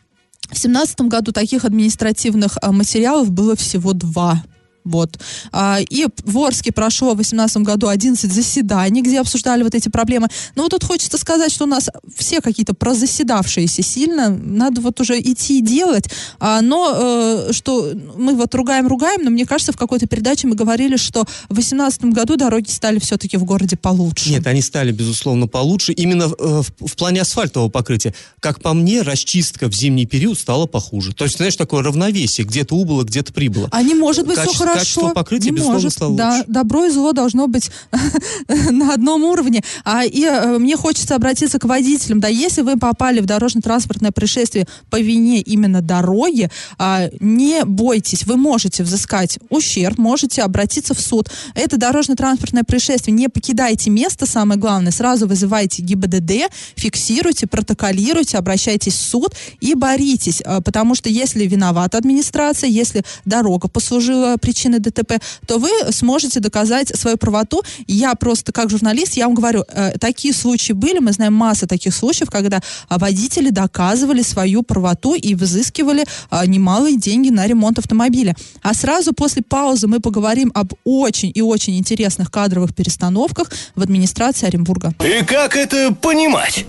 в 0.50 0.58
семнадцатом 0.58 1.08
году 1.08 1.32
таких 1.32 1.64
административных 1.64 2.58
а, 2.62 2.72
материалов 2.72 3.30
было 3.30 3.56
всего 3.56 3.92
два. 3.92 4.42
Вот. 4.86 5.18
А, 5.52 5.78
и 5.80 6.06
в 6.24 6.38
Орске 6.38 6.72
прошло 6.72 7.10
в 7.10 7.16
2018 7.16 7.58
году 7.58 7.88
11 7.88 8.32
заседаний, 8.32 9.02
где 9.02 9.20
обсуждали 9.20 9.62
вот 9.64 9.74
эти 9.74 9.88
проблемы. 9.88 10.28
Но 10.54 10.62
вот 10.62 10.70
тут 10.70 10.84
хочется 10.84 11.18
сказать, 11.18 11.52
что 11.52 11.64
у 11.64 11.66
нас 11.66 11.90
все 12.16 12.40
какие-то 12.40 12.72
прозаседавшиеся 12.72 13.82
сильно. 13.82 14.30
Надо 14.30 14.80
вот 14.80 15.00
уже 15.00 15.20
идти 15.20 15.58
и 15.58 15.60
делать. 15.60 16.08
А, 16.38 16.60
но 16.60 16.92
э, 16.94 17.52
что 17.52 17.92
мы 18.16 18.34
вот 18.34 18.54
ругаем-ругаем, 18.54 19.24
но 19.24 19.30
мне 19.30 19.44
кажется, 19.44 19.72
в 19.72 19.76
какой-то 19.76 20.06
передаче 20.06 20.46
мы 20.46 20.54
говорили, 20.54 20.96
что 20.96 21.24
в 21.48 21.54
2018 21.54 22.04
году 22.06 22.36
дороги 22.36 22.70
стали 22.70 23.00
все-таки 23.00 23.36
в 23.36 23.44
городе 23.44 23.76
получше. 23.76 24.30
Нет, 24.30 24.46
они 24.46 24.62
стали, 24.62 24.92
безусловно, 24.92 25.48
получше. 25.48 25.92
Именно 25.92 26.32
э, 26.38 26.62
в, 26.62 26.86
в 26.86 26.96
плане 26.96 27.22
асфальтового 27.22 27.70
покрытия. 27.70 28.14
Как 28.38 28.62
по 28.62 28.72
мне, 28.72 29.02
расчистка 29.02 29.68
в 29.68 29.74
зимний 29.74 30.06
период 30.06 30.38
стала 30.38 30.66
похуже. 30.66 31.12
То 31.12 31.24
есть, 31.24 31.38
знаешь, 31.38 31.56
такое 31.56 31.82
равновесие. 31.82 32.46
Где-то 32.46 32.76
убыло, 32.76 33.02
где-то 33.02 33.32
прибыло. 33.32 33.68
А 33.72 33.82
не 33.82 33.94
может 33.94 34.26
быть 34.26 34.38
Каче- 34.38 34.50
все 34.50 34.58
хорошо. 34.58 34.75
Качество 34.78 35.08
покрытия, 35.10 35.50
не 35.50 35.60
может. 35.60 35.92
стало 35.92 36.16
Да, 36.16 36.30
лучше. 36.36 36.44
добро 36.48 36.84
и 36.84 36.90
зло 36.90 37.12
должно 37.12 37.46
быть 37.46 37.70
на 38.70 38.94
одном 38.94 39.24
уровне. 39.24 39.62
А, 39.84 40.04
и 40.04 40.24
э, 40.24 40.58
мне 40.58 40.76
хочется 40.76 41.14
обратиться 41.14 41.58
к 41.58 41.64
водителям. 41.64 42.20
Да, 42.20 42.28
если 42.28 42.62
вы 42.62 42.76
попали 42.78 43.20
в 43.20 43.26
дорожно-транспортное 43.26 44.12
происшествие 44.12 44.66
по 44.90 45.00
вине 45.00 45.40
именно 45.40 45.80
дороги, 45.80 46.50
а, 46.78 47.08
не 47.20 47.64
бойтесь, 47.64 48.26
вы 48.26 48.36
можете 48.36 48.82
взыскать 48.82 49.38
ущерб, 49.48 49.98
можете 49.98 50.42
обратиться 50.42 50.94
в 50.94 51.00
суд. 51.00 51.30
Это 51.54 51.76
дорожно-транспортное 51.76 52.64
происшествие. 52.64 53.14
Не 53.14 53.28
покидайте 53.28 53.90
место, 53.90 54.26
самое 54.26 54.58
главное. 54.60 54.92
Сразу 54.92 55.26
вызывайте 55.26 55.82
ГИБДД, 55.82 56.50
фиксируйте, 56.76 57.46
протоколируйте, 57.46 58.38
обращайтесь 58.38 58.94
в 58.94 59.00
суд 59.00 59.34
и 59.60 59.74
боритесь. 59.74 60.42
А, 60.44 60.60
Потому 60.60 60.94
что 60.94 61.08
если 61.08 61.46
виновата 61.46 61.96
администрация, 61.96 62.68
если 62.68 63.04
дорога 63.24 63.68
послужила 63.68 64.36
причиной 64.36 64.65
ДТП, 64.68 65.20
то 65.46 65.58
вы 65.58 65.70
сможете 65.90 66.40
доказать 66.40 66.88
свою 66.96 67.16
правоту. 67.16 67.62
Я 67.86 68.14
просто, 68.14 68.52
как 68.52 68.70
журналист, 68.70 69.14
я 69.14 69.26
вам 69.26 69.34
говорю, 69.34 69.64
э, 69.68 69.98
такие 69.98 70.34
случаи 70.34 70.72
были, 70.72 70.98
мы 70.98 71.12
знаем 71.12 71.32
массу 71.32 71.66
таких 71.66 71.94
случаев, 71.94 72.30
когда 72.30 72.60
а, 72.88 72.98
водители 72.98 73.50
доказывали 73.50 74.22
свою 74.22 74.62
правоту 74.62 75.14
и 75.14 75.34
взыскивали 75.34 76.04
а, 76.30 76.46
немалые 76.46 76.96
деньги 76.96 77.30
на 77.30 77.46
ремонт 77.46 77.78
автомобиля. 77.78 78.34
А 78.62 78.74
сразу 78.74 79.12
после 79.12 79.42
паузы 79.42 79.86
мы 79.86 80.00
поговорим 80.00 80.50
об 80.54 80.72
очень 80.84 81.32
и 81.34 81.42
очень 81.42 81.76
интересных 81.78 82.30
кадровых 82.30 82.74
перестановках 82.74 83.50
в 83.74 83.82
администрации 83.82 84.46
Оренбурга. 84.46 84.94
И 85.04 85.24
как 85.24 85.56
это 85.56 85.94
понимать? 85.94 86.66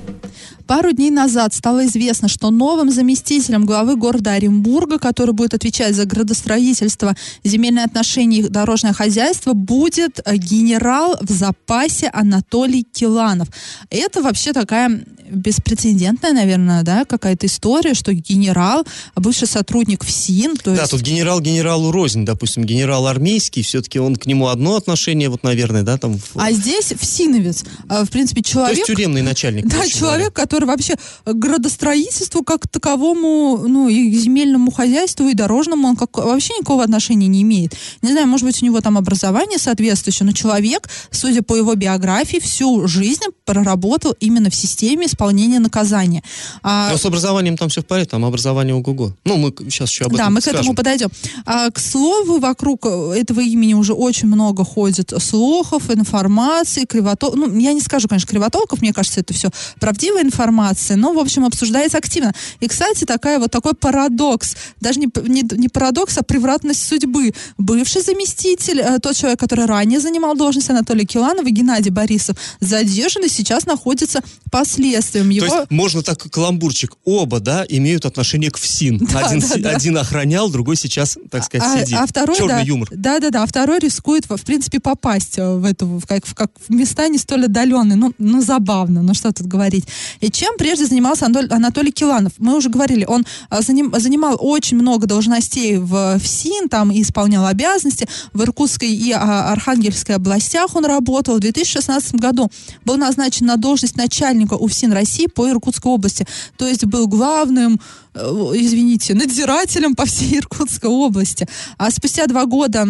Пару 0.67 0.91
дней 0.91 1.11
назад 1.11 1.53
стало 1.53 1.85
известно, 1.85 2.27
что 2.27 2.51
новым 2.51 2.91
заместителем 2.91 3.65
главы 3.65 3.95
города 3.95 4.33
Оренбурга, 4.33 4.99
который 4.99 5.33
будет 5.33 5.53
отвечать 5.53 5.95
за 5.95 6.05
градостроительство, 6.05 7.15
земельные 7.45 7.85
отношения 7.85 8.39
и 8.39 8.47
дорожное 8.49 8.91
хозяйство, 8.91 9.53
будет 9.53 10.19
э, 10.25 10.35
генерал 10.35 11.17
в 11.21 11.31
запасе 11.31 12.09
Анатолий 12.13 12.83
Киланов. 12.83 13.47
Это 13.89 14.21
вообще 14.21 14.51
такая 14.51 15.05
беспрецедентная, 15.29 16.33
наверное, 16.33 16.83
да, 16.83 17.05
какая-то 17.05 17.47
история, 17.47 17.93
что 17.93 18.13
генерал, 18.13 18.85
бывший 19.15 19.47
сотрудник 19.47 20.03
ФСИН, 20.03 20.57
то 20.57 20.73
Да, 20.73 20.81
есть... 20.81 20.91
тут 20.91 21.01
генерал 21.01 21.39
генералу 21.39 21.91
рознь, 21.91 22.25
допустим, 22.25 22.63
генерал 22.63 23.07
армейский, 23.07 23.63
все-таки 23.63 23.99
он 23.99 24.15
к 24.15 24.25
нему 24.25 24.47
одно 24.47 24.75
отношение, 24.75 25.29
вот, 25.29 25.43
наверное, 25.43 25.83
да, 25.83 25.97
там... 25.97 26.17
А 26.35 26.51
здесь 26.51 26.93
ФСИНовец, 26.97 27.63
а, 27.89 28.05
в 28.05 28.09
принципе, 28.09 28.41
То 28.41 28.49
человек... 28.49 28.77
есть 28.77 28.87
тюремный 28.87 29.21
начальник. 29.21 29.65
Да, 29.77 29.87
человек, 29.87 30.33
который 30.33 30.56
вообще 30.65 30.95
к 31.25 31.33
градостроительству 31.33 32.43
как 32.43 32.61
к 32.61 32.67
таковому, 32.67 33.65
ну, 33.67 33.87
и 33.87 34.11
к 34.11 34.15
земельному 34.15 34.71
хозяйству, 34.71 35.27
и 35.27 35.33
дорожному, 35.33 35.89
он 35.89 35.95
как, 35.95 36.17
вообще 36.17 36.53
никакого 36.55 36.83
отношения 36.83 37.27
не 37.27 37.41
имеет. 37.41 37.73
Не 38.01 38.11
знаю, 38.11 38.27
может 38.27 38.45
быть, 38.45 38.61
у 38.61 38.65
него 38.65 38.81
там 38.81 38.97
образование 38.97 39.59
соответствующее, 39.59 40.25
но 40.25 40.31
человек, 40.31 40.89
судя 41.11 41.41
по 41.41 41.55
его 41.55 41.75
биографии, 41.75 42.39
всю 42.39 42.87
жизнь 42.87 43.23
проработал 43.45 44.15
именно 44.19 44.49
в 44.49 44.55
системе 44.55 45.05
исполнения 45.05 45.59
наказания. 45.59 46.23
А, 46.63 46.89
Но 46.91 46.97
с 46.97 47.05
образованием 47.05 47.57
там 47.57 47.69
все 47.69 47.81
в 47.81 47.85
порядке, 47.85 48.11
там 48.11 48.25
образование 48.25 48.75
ого-го. 48.75 49.13
Ну, 49.25 49.37
мы 49.37 49.53
сейчас 49.69 49.89
еще 49.89 50.05
об 50.05 50.13
этом 50.13 50.25
да, 50.25 50.29
мы 50.29 50.39
к 50.39 50.43
скажем. 50.43 50.61
этому 50.61 50.75
подойдем. 50.75 51.09
А, 51.45 51.69
к 51.71 51.79
слову, 51.79 52.39
вокруг 52.39 52.85
э, 52.85 53.13
этого 53.19 53.41
имени 53.41 53.73
уже 53.73 53.93
очень 53.93 54.27
много 54.27 54.63
ходит 54.63 55.13
слухов, 55.21 55.89
информации, 55.89 56.85
кривотол... 56.85 57.35
Ну, 57.35 57.57
я 57.57 57.73
не 57.73 57.81
скажу, 57.81 58.07
конечно, 58.07 58.27
кривотолков, 58.27 58.81
мне 58.81 58.93
кажется, 58.93 59.19
это 59.19 59.33
все 59.33 59.49
правдивая 59.79 60.23
информация, 60.23 60.46
но, 60.95 61.13
в 61.13 61.19
общем, 61.19 61.45
обсуждается 61.45 61.97
активно. 61.97 62.33
И, 62.59 62.67
кстати, 62.67 63.03
такая 63.05 63.39
вот 63.39 63.51
такой 63.51 63.73
парадокс, 63.73 64.55
даже 64.79 64.99
не, 64.99 65.09
не, 65.27 65.43
не 65.51 65.69
парадокс, 65.69 66.17
а 66.17 66.23
превратность 66.23 66.87
судьбы. 66.87 67.33
Бывший 67.57 68.01
заместитель, 68.01 68.79
э, 68.79 68.99
тот 68.99 69.15
человек, 69.15 69.39
который 69.39 69.65
ранее 69.65 69.99
занимал 69.99 70.35
должность 70.35 70.69
Анатолия 70.69 71.05
Киланова, 71.05 71.49
Геннадий 71.49 71.91
Борисов, 71.91 72.37
задержан 72.59 73.25
и 73.25 73.29
сейчас 73.29 73.65
находится 73.65 74.21
под 74.51 74.67
следствием. 74.67 75.29
Его... 75.29 75.47
То 75.47 75.55
есть 75.57 75.71
можно 75.71 76.01
так 76.03 76.19
каламбурчик. 76.19 76.93
Оба, 77.05 77.39
да, 77.39 77.65
имеют 77.67 78.05
отношение 78.05 78.51
к 78.51 78.57
ФСИН. 78.57 79.07
Да, 79.17 79.25
один, 79.25 79.39
да, 79.39 79.47
си- 79.47 79.61
да. 79.61 79.69
один 79.71 79.97
охранял, 79.97 80.49
другой 80.49 80.75
сейчас, 80.75 81.17
так 81.31 81.43
сказать, 81.43 81.67
а, 81.67 81.85
сидит. 81.85 81.97
а 81.97 82.05
второй, 82.05 82.35
Черный 82.35 82.55
да, 82.55 82.61
юмор. 82.61 82.87
Да, 82.91 83.19
да, 83.19 83.29
да. 83.29 83.43
А 83.43 83.47
второй 83.47 83.79
рискует, 83.79 84.29
в 84.29 84.37
в 84.37 84.45
принципе, 84.45 84.79
попасть 84.79 85.37
э, 85.37 85.55
в 85.55 85.65
эту, 85.65 85.85
в, 85.85 86.05
как, 86.05 86.25
в, 86.25 86.33
как 86.33 86.51
в 86.67 86.73
места 86.73 87.07
не 87.09 87.17
столь 87.17 87.45
отдаленные. 87.45 87.97
Ну, 87.97 88.13
ну, 88.17 88.41
забавно, 88.41 89.01
ну 89.01 89.13
что 89.13 89.31
тут 89.31 89.47
говорить. 89.47 89.85
И 90.21 90.31
чем 90.37 90.55
прежде 90.55 90.85
занимался 90.85 91.25
Андоль- 91.25 91.51
Анатолий 91.51 91.91
Киланов? 91.91 92.33
Мы 92.37 92.55
уже 92.55 92.69
говорили, 92.69 93.05
он 93.05 93.25
а, 93.49 93.61
заним- 93.61 93.97
занимал 93.99 94.37
очень 94.39 94.77
много 94.77 95.07
должностей 95.07 95.77
в 95.77 96.19
ФСИН, 96.19 96.69
там 96.69 96.91
и 96.91 97.01
исполнял 97.01 97.47
обязанности. 97.47 98.07
В 98.33 98.43
Иркутской 98.43 98.87
и 98.87 99.11
а, 99.13 99.51
Архангельской 99.51 100.13
областях 100.13 100.75
он 100.75 100.85
работал. 100.85 101.37
В 101.37 101.39
2016 101.39 102.15
году 102.15 102.51
был 102.85 102.97
назначен 102.97 103.47
на 103.47 103.57
должность 103.57 103.97
начальника 103.97 104.53
УФСИН 104.53 104.93
России 104.93 105.25
по 105.25 105.49
Иркутской 105.49 105.91
области. 105.91 106.27
То 106.55 106.67
есть 106.67 106.85
был 106.85 107.07
главным 107.07 107.81
э, 108.13 108.19
извините, 108.53 109.15
надзирателем 109.15 109.95
по 109.95 110.05
всей 110.05 110.37
Иркутской 110.37 110.89
области. 110.89 111.47
А 111.79 111.89
спустя 111.89 112.27
два 112.27 112.45
года 112.45 112.87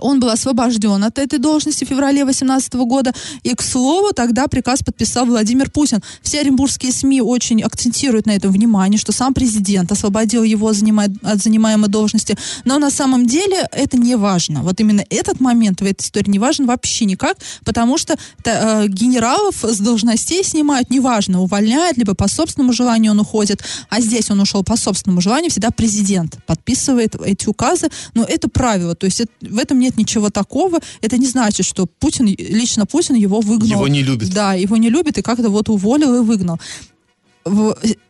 он 0.00 0.20
был 0.20 0.30
освобожден 0.30 1.02
от 1.04 1.18
этой 1.18 1.38
должности 1.38 1.84
в 1.84 1.88
феврале 1.88 2.24
2018 2.24 2.74
года. 2.74 3.12
И, 3.42 3.54
к 3.54 3.62
слову, 3.62 4.12
тогда 4.12 4.46
приказ 4.48 4.82
подписал 4.82 5.26
Владимир 5.26 5.70
Путин. 5.70 6.02
Все 6.22 6.40
оренбургские 6.40 6.92
СМИ 6.92 7.20
очень 7.20 7.62
акцентируют 7.62 8.26
на 8.26 8.32
этом 8.32 8.50
внимание, 8.52 8.98
что 8.98 9.12
сам 9.12 9.34
президент 9.34 9.92
освободил 9.92 10.42
его 10.42 10.68
от 10.68 11.42
занимаемой 11.42 11.88
должности. 11.88 12.36
Но 12.64 12.78
на 12.78 12.90
самом 12.90 13.26
деле 13.26 13.66
это 13.72 13.96
не 13.96 14.16
важно. 14.16 14.62
Вот 14.62 14.80
именно 14.80 15.04
этот 15.10 15.40
момент 15.40 15.80
в 15.80 15.84
этой 15.84 16.02
истории 16.02 16.30
не 16.30 16.38
важен 16.38 16.66
вообще 16.66 17.04
никак, 17.04 17.38
потому 17.64 17.98
что 17.98 18.16
э, 18.44 18.86
генералов 18.88 19.64
с 19.64 19.78
должностей 19.78 20.44
снимают, 20.44 20.90
неважно, 20.90 21.40
увольняют, 21.42 21.96
либо 21.96 22.14
по 22.14 22.28
собственному 22.28 22.72
желанию 22.72 23.12
он 23.12 23.20
уходит. 23.20 23.62
А 23.88 24.00
здесь 24.00 24.30
он 24.30 24.40
ушел 24.40 24.64
по 24.64 24.76
собственному 24.76 25.20
желанию, 25.20 25.50
всегда 25.50 25.70
президент 25.70 26.38
подписывает 26.46 27.14
эти 27.14 27.48
указы. 27.48 27.88
Но 28.14 28.24
это 28.24 28.48
правило. 28.48 28.94
То 28.94 29.06
есть 29.06 29.22
в 29.58 29.60
этом 29.60 29.80
нет 29.80 29.96
ничего 29.96 30.30
такого. 30.30 30.78
Это 31.00 31.18
не 31.18 31.26
значит, 31.26 31.66
что 31.66 31.86
Путин, 31.86 32.26
лично 32.26 32.86
Путин 32.86 33.16
его 33.16 33.40
выгнал. 33.40 33.68
Его 33.68 33.88
не 33.88 34.04
любит. 34.04 34.32
Да, 34.32 34.54
его 34.54 34.76
не 34.76 34.88
любит 34.88 35.18
и 35.18 35.22
как-то 35.22 35.50
вот 35.50 35.68
уволил 35.68 36.14
и 36.14 36.20
выгнал 36.20 36.60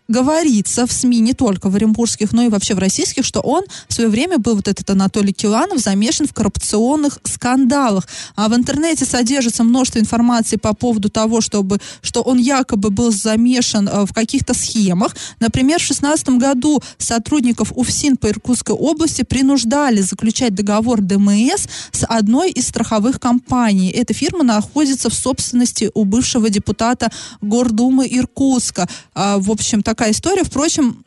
говорится 0.08 0.86
в 0.86 0.92
СМИ, 0.92 1.20
не 1.20 1.34
только 1.34 1.68
в 1.68 1.76
оренбургских, 1.76 2.32
но 2.32 2.42
и 2.42 2.48
вообще 2.48 2.74
в 2.74 2.78
российских, 2.78 3.26
что 3.26 3.40
он 3.40 3.64
в 3.88 3.92
свое 3.92 4.08
время 4.08 4.38
был, 4.38 4.56
вот 4.56 4.66
этот 4.66 4.88
Анатолий 4.88 5.34
Киланов, 5.34 5.80
замешан 5.80 6.26
в 6.26 6.32
коррупционных 6.32 7.18
скандалах. 7.24 8.08
А 8.34 8.48
в 8.48 8.54
интернете 8.54 9.04
содержится 9.04 9.64
множество 9.64 9.98
информации 9.98 10.56
по 10.56 10.72
поводу 10.72 11.10
того, 11.10 11.42
чтобы, 11.42 11.78
что 12.00 12.22
он 12.22 12.38
якобы 12.38 12.88
был 12.88 13.12
замешан 13.12 13.86
э, 13.86 14.06
в 14.06 14.14
каких-то 14.14 14.54
схемах. 14.54 15.14
Например, 15.40 15.78
в 15.78 15.86
2016 15.86 16.28
году 16.30 16.82
сотрудников 16.96 17.72
УФСИН 17.76 18.16
по 18.16 18.28
Иркутской 18.28 18.74
области 18.74 19.22
принуждали 19.22 20.00
заключать 20.00 20.54
договор 20.54 21.02
ДМС 21.02 21.66
с 21.92 22.06
одной 22.06 22.50
из 22.50 22.68
страховых 22.68 23.20
компаний. 23.20 23.90
Эта 23.90 24.14
фирма 24.14 24.42
находится 24.42 25.10
в 25.10 25.14
собственности 25.14 25.90
у 25.92 26.04
бывшего 26.04 26.48
депутата 26.48 27.10
Гордумы 27.42 28.08
Иркутска. 28.10 28.88
А, 29.14 29.36
в 29.36 29.50
общем, 29.50 29.82
так 29.82 29.97
такая 29.98 30.12
история. 30.12 30.44
Впрочем, 30.44 31.04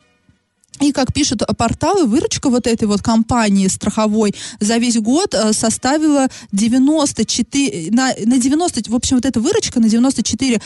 и 0.80 0.92
как 0.92 1.14
пишут 1.14 1.42
порталы, 1.56 2.04
выручка 2.04 2.50
вот 2.50 2.66
этой 2.66 2.86
вот 2.86 3.00
компании 3.02 3.68
страховой 3.68 4.34
за 4.60 4.76
весь 4.76 4.98
год 4.98 5.34
э, 5.34 5.52
составила 5.54 6.28
94, 6.52 7.90
на, 7.90 8.12
на 8.26 8.38
90, 8.38 8.90
в 8.90 8.94
общем, 8.94 9.16
вот 9.16 9.24
эта 9.24 9.40
выручка 9.40 9.80
на 9.80 9.86
94% 9.86 10.60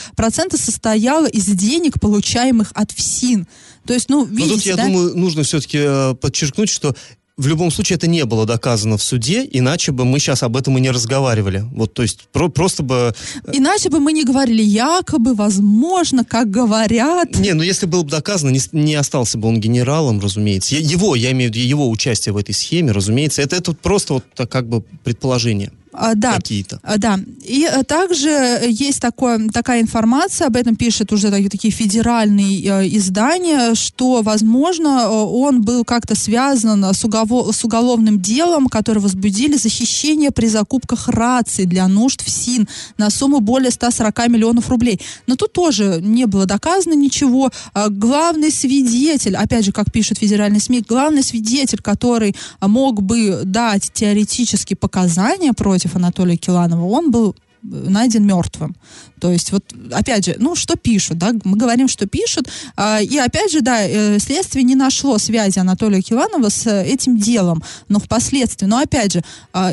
состояла 0.56 1.26
из 1.26 1.46
денег, 1.46 2.00
получаемых 2.00 2.72
от 2.74 2.90
ФСИН. 2.92 3.46
То 3.84 3.94
есть, 3.94 4.08
ну, 4.08 4.24
видите, 4.24 4.48
Но 4.48 4.54
тут, 4.54 4.66
я 4.66 4.76
да? 4.76 4.86
думаю, 4.86 5.16
нужно 5.16 5.44
все-таки 5.44 5.78
э, 5.80 6.14
подчеркнуть, 6.14 6.68
что 6.70 6.96
в 7.36 7.46
любом 7.46 7.70
случае 7.70 7.96
это 7.96 8.06
не 8.06 8.24
было 8.24 8.46
доказано 8.46 8.96
в 8.96 9.02
суде, 9.02 9.46
иначе 9.50 9.92
бы 9.92 10.04
мы 10.06 10.18
сейчас 10.18 10.42
об 10.42 10.56
этом 10.56 10.78
и 10.78 10.80
не 10.80 10.90
разговаривали. 10.90 11.64
Вот, 11.72 11.92
то 11.92 12.02
есть 12.02 12.28
про, 12.32 12.48
просто 12.48 12.82
бы... 12.82 13.14
Э, 13.44 13.52
иначе 13.52 13.90
бы 13.90 14.00
мы 14.00 14.12
не 14.12 14.24
говорили 14.24 14.62
якобы, 14.62 15.34
возможно, 15.34 16.24
как 16.24 16.50
говорят. 16.50 17.38
Не, 17.38 17.52
ну 17.52 17.62
если 17.62 17.84
было 17.84 18.02
бы 18.02 18.10
доказано, 18.10 18.50
не, 18.50 18.60
не 18.72 18.94
остался 18.94 19.36
бы 19.36 19.48
он 19.48 19.60
генералом, 19.60 20.18
разумеется. 20.18 20.76
Его, 20.76 21.14
я 21.14 21.32
имею 21.32 21.52
в 21.52 21.54
виду 21.54 21.66
его 21.66 21.90
участие 21.90 22.32
в 22.32 22.38
этой 22.38 22.54
схеме, 22.54 22.92
разумеется. 22.92 23.42
Это, 23.42 23.56
это 23.56 23.72
просто 23.74 24.14
вот 24.14 24.24
как 24.48 24.68
бы 24.68 24.82
предположение. 25.04 25.72
А, 25.96 26.14
да. 26.14 26.34
какие-то. 26.34 26.78
А, 26.82 26.98
да. 26.98 27.18
И 27.42 27.64
а, 27.64 27.82
также 27.82 28.28
есть 28.68 29.00
такое, 29.00 29.48
такая 29.48 29.80
информация, 29.80 30.46
об 30.46 30.56
этом 30.56 30.76
пишут 30.76 31.12
уже 31.12 31.30
такие, 31.30 31.48
такие 31.48 31.72
федеральные 31.72 32.70
а, 32.70 32.86
издания, 32.86 33.74
что, 33.74 34.22
возможно, 34.22 35.08
он 35.08 35.62
был 35.62 35.84
как-то 35.84 36.14
связан 36.14 36.84
с, 36.84 37.04
угово- 37.04 37.52
с 37.52 37.64
уголовным 37.64 38.20
делом, 38.20 38.66
которое 38.68 39.00
возбудили 39.00 39.56
захищение 39.56 40.30
при 40.30 40.46
закупках 40.46 41.08
раций 41.08 41.64
для 41.64 41.88
нужд 41.88 42.22
в 42.22 42.30
СИН 42.30 42.68
на 42.98 43.10
сумму 43.10 43.40
более 43.40 43.70
140 43.70 44.28
миллионов 44.28 44.68
рублей. 44.68 45.00
Но 45.26 45.36
тут 45.36 45.52
тоже 45.52 46.00
не 46.02 46.26
было 46.26 46.46
доказано 46.46 46.94
ничего. 46.94 47.50
А, 47.72 47.88
главный 47.88 48.50
свидетель, 48.50 49.36
опять 49.36 49.64
же, 49.64 49.72
как 49.72 49.90
пишут 49.90 50.18
федеральные 50.18 50.60
СМИ, 50.60 50.84
главный 50.86 51.22
свидетель, 51.22 51.80
который 51.80 52.36
мог 52.60 53.02
бы 53.02 53.42
дать 53.44 53.90
теоретически 53.92 54.74
показания 54.74 55.52
против 55.52 55.85
против 55.86 55.96
Анатолия 55.96 56.36
Киланова, 56.36 56.84
он 56.84 57.10
был 57.10 57.34
э, 57.62 57.90
найден 57.90 58.26
мертвым. 58.26 58.74
То 59.20 59.32
есть 59.32 59.52
вот, 59.52 59.64
опять 59.92 60.26
же, 60.26 60.36
ну, 60.38 60.54
что 60.54 60.76
пишут, 60.76 61.18
да, 61.18 61.32
мы 61.44 61.56
говорим, 61.56 61.88
что 61.88 62.06
пишут, 62.06 62.48
а, 62.76 63.00
и 63.00 63.18
опять 63.18 63.52
же, 63.52 63.60
да, 63.60 63.86
э, 63.86 64.18
следствие 64.18 64.64
не 64.64 64.74
нашло 64.74 65.18
связи 65.18 65.58
Анатолия 65.58 66.02
Киланова 66.02 66.50
с 66.50 66.66
этим 66.66 67.16
делом, 67.16 67.62
но 67.88 67.98
впоследствии, 67.98 68.66
но 68.66 68.78
опять 68.78 69.12
же, 69.12 69.22
а, 69.52 69.72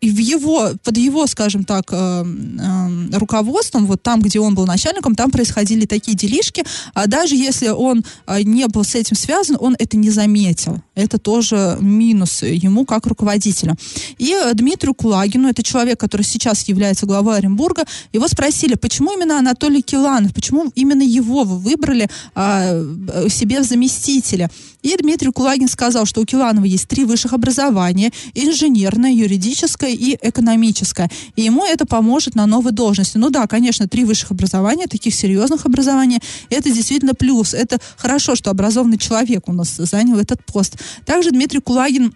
и 0.00 0.10
в 0.10 0.18
его, 0.18 0.70
под 0.82 0.96
его, 0.96 1.26
скажем 1.26 1.64
так, 1.64 1.84
э, 1.92 2.24
э, 2.24 3.18
руководством, 3.18 3.86
вот 3.86 4.02
там, 4.02 4.22
где 4.22 4.40
он 4.40 4.54
был 4.54 4.66
начальником, 4.66 5.14
там 5.14 5.30
происходили 5.30 5.84
такие 5.84 6.16
делишки, 6.16 6.64
а 6.94 7.06
даже 7.06 7.36
если 7.36 7.68
он 7.68 8.04
э, 8.26 8.42
не 8.42 8.66
был 8.68 8.82
с 8.82 8.94
этим 8.94 9.16
связан, 9.16 9.56
он 9.60 9.76
это 9.78 9.96
не 9.96 10.10
заметил. 10.10 10.80
Это 10.94 11.18
тоже 11.18 11.76
минус 11.80 12.42
ему 12.42 12.86
как 12.86 13.06
руководителю. 13.06 13.76
И 14.18 14.34
Дмитрию 14.54 14.94
Кулагину, 14.94 15.48
это 15.48 15.62
человек, 15.62 16.00
который 16.00 16.22
сейчас 16.22 16.66
является 16.68 17.04
главой 17.04 17.36
Оренбурга, 17.36 17.84
его 18.12 18.26
спросили, 18.28 18.74
почему 18.74 19.12
именно 19.12 19.38
Анатолий 19.38 19.82
Киланов, 19.82 20.32
почему 20.32 20.72
именно 20.74 21.02
его 21.02 21.44
вы 21.44 21.58
выбрали 21.58 22.08
э, 22.34 23.28
себе 23.28 23.60
в 23.60 23.64
заместителя. 23.64 24.50
И 24.82 24.96
Дмитрий 24.96 25.30
Кулагин 25.30 25.68
сказал, 25.68 26.06
что 26.06 26.20
у 26.20 26.24
Киланова 26.24 26.64
есть 26.64 26.88
три 26.88 27.04
высших 27.04 27.32
образования, 27.32 28.12
инженерное, 28.34 29.12
юридическое 29.12 29.90
и 29.90 30.18
экономическое. 30.20 31.10
И 31.36 31.42
ему 31.42 31.64
это 31.64 31.86
поможет 31.86 32.34
на 32.34 32.46
новой 32.46 32.72
должности. 32.72 33.18
Ну 33.18 33.30
да, 33.30 33.46
конечно, 33.46 33.88
три 33.88 34.04
высших 34.04 34.30
образования, 34.30 34.86
таких 34.86 35.14
серьезных 35.14 35.66
образования, 35.66 36.20
это 36.48 36.70
действительно 36.70 37.14
плюс. 37.14 37.54
Это 37.54 37.78
хорошо, 37.96 38.34
что 38.34 38.50
образованный 38.50 38.98
человек 38.98 39.48
у 39.48 39.52
нас 39.52 39.76
занял 39.76 40.18
этот 40.18 40.44
пост. 40.44 40.76
Также 41.04 41.30
Дмитрий 41.30 41.60
Кулагин 41.60 42.14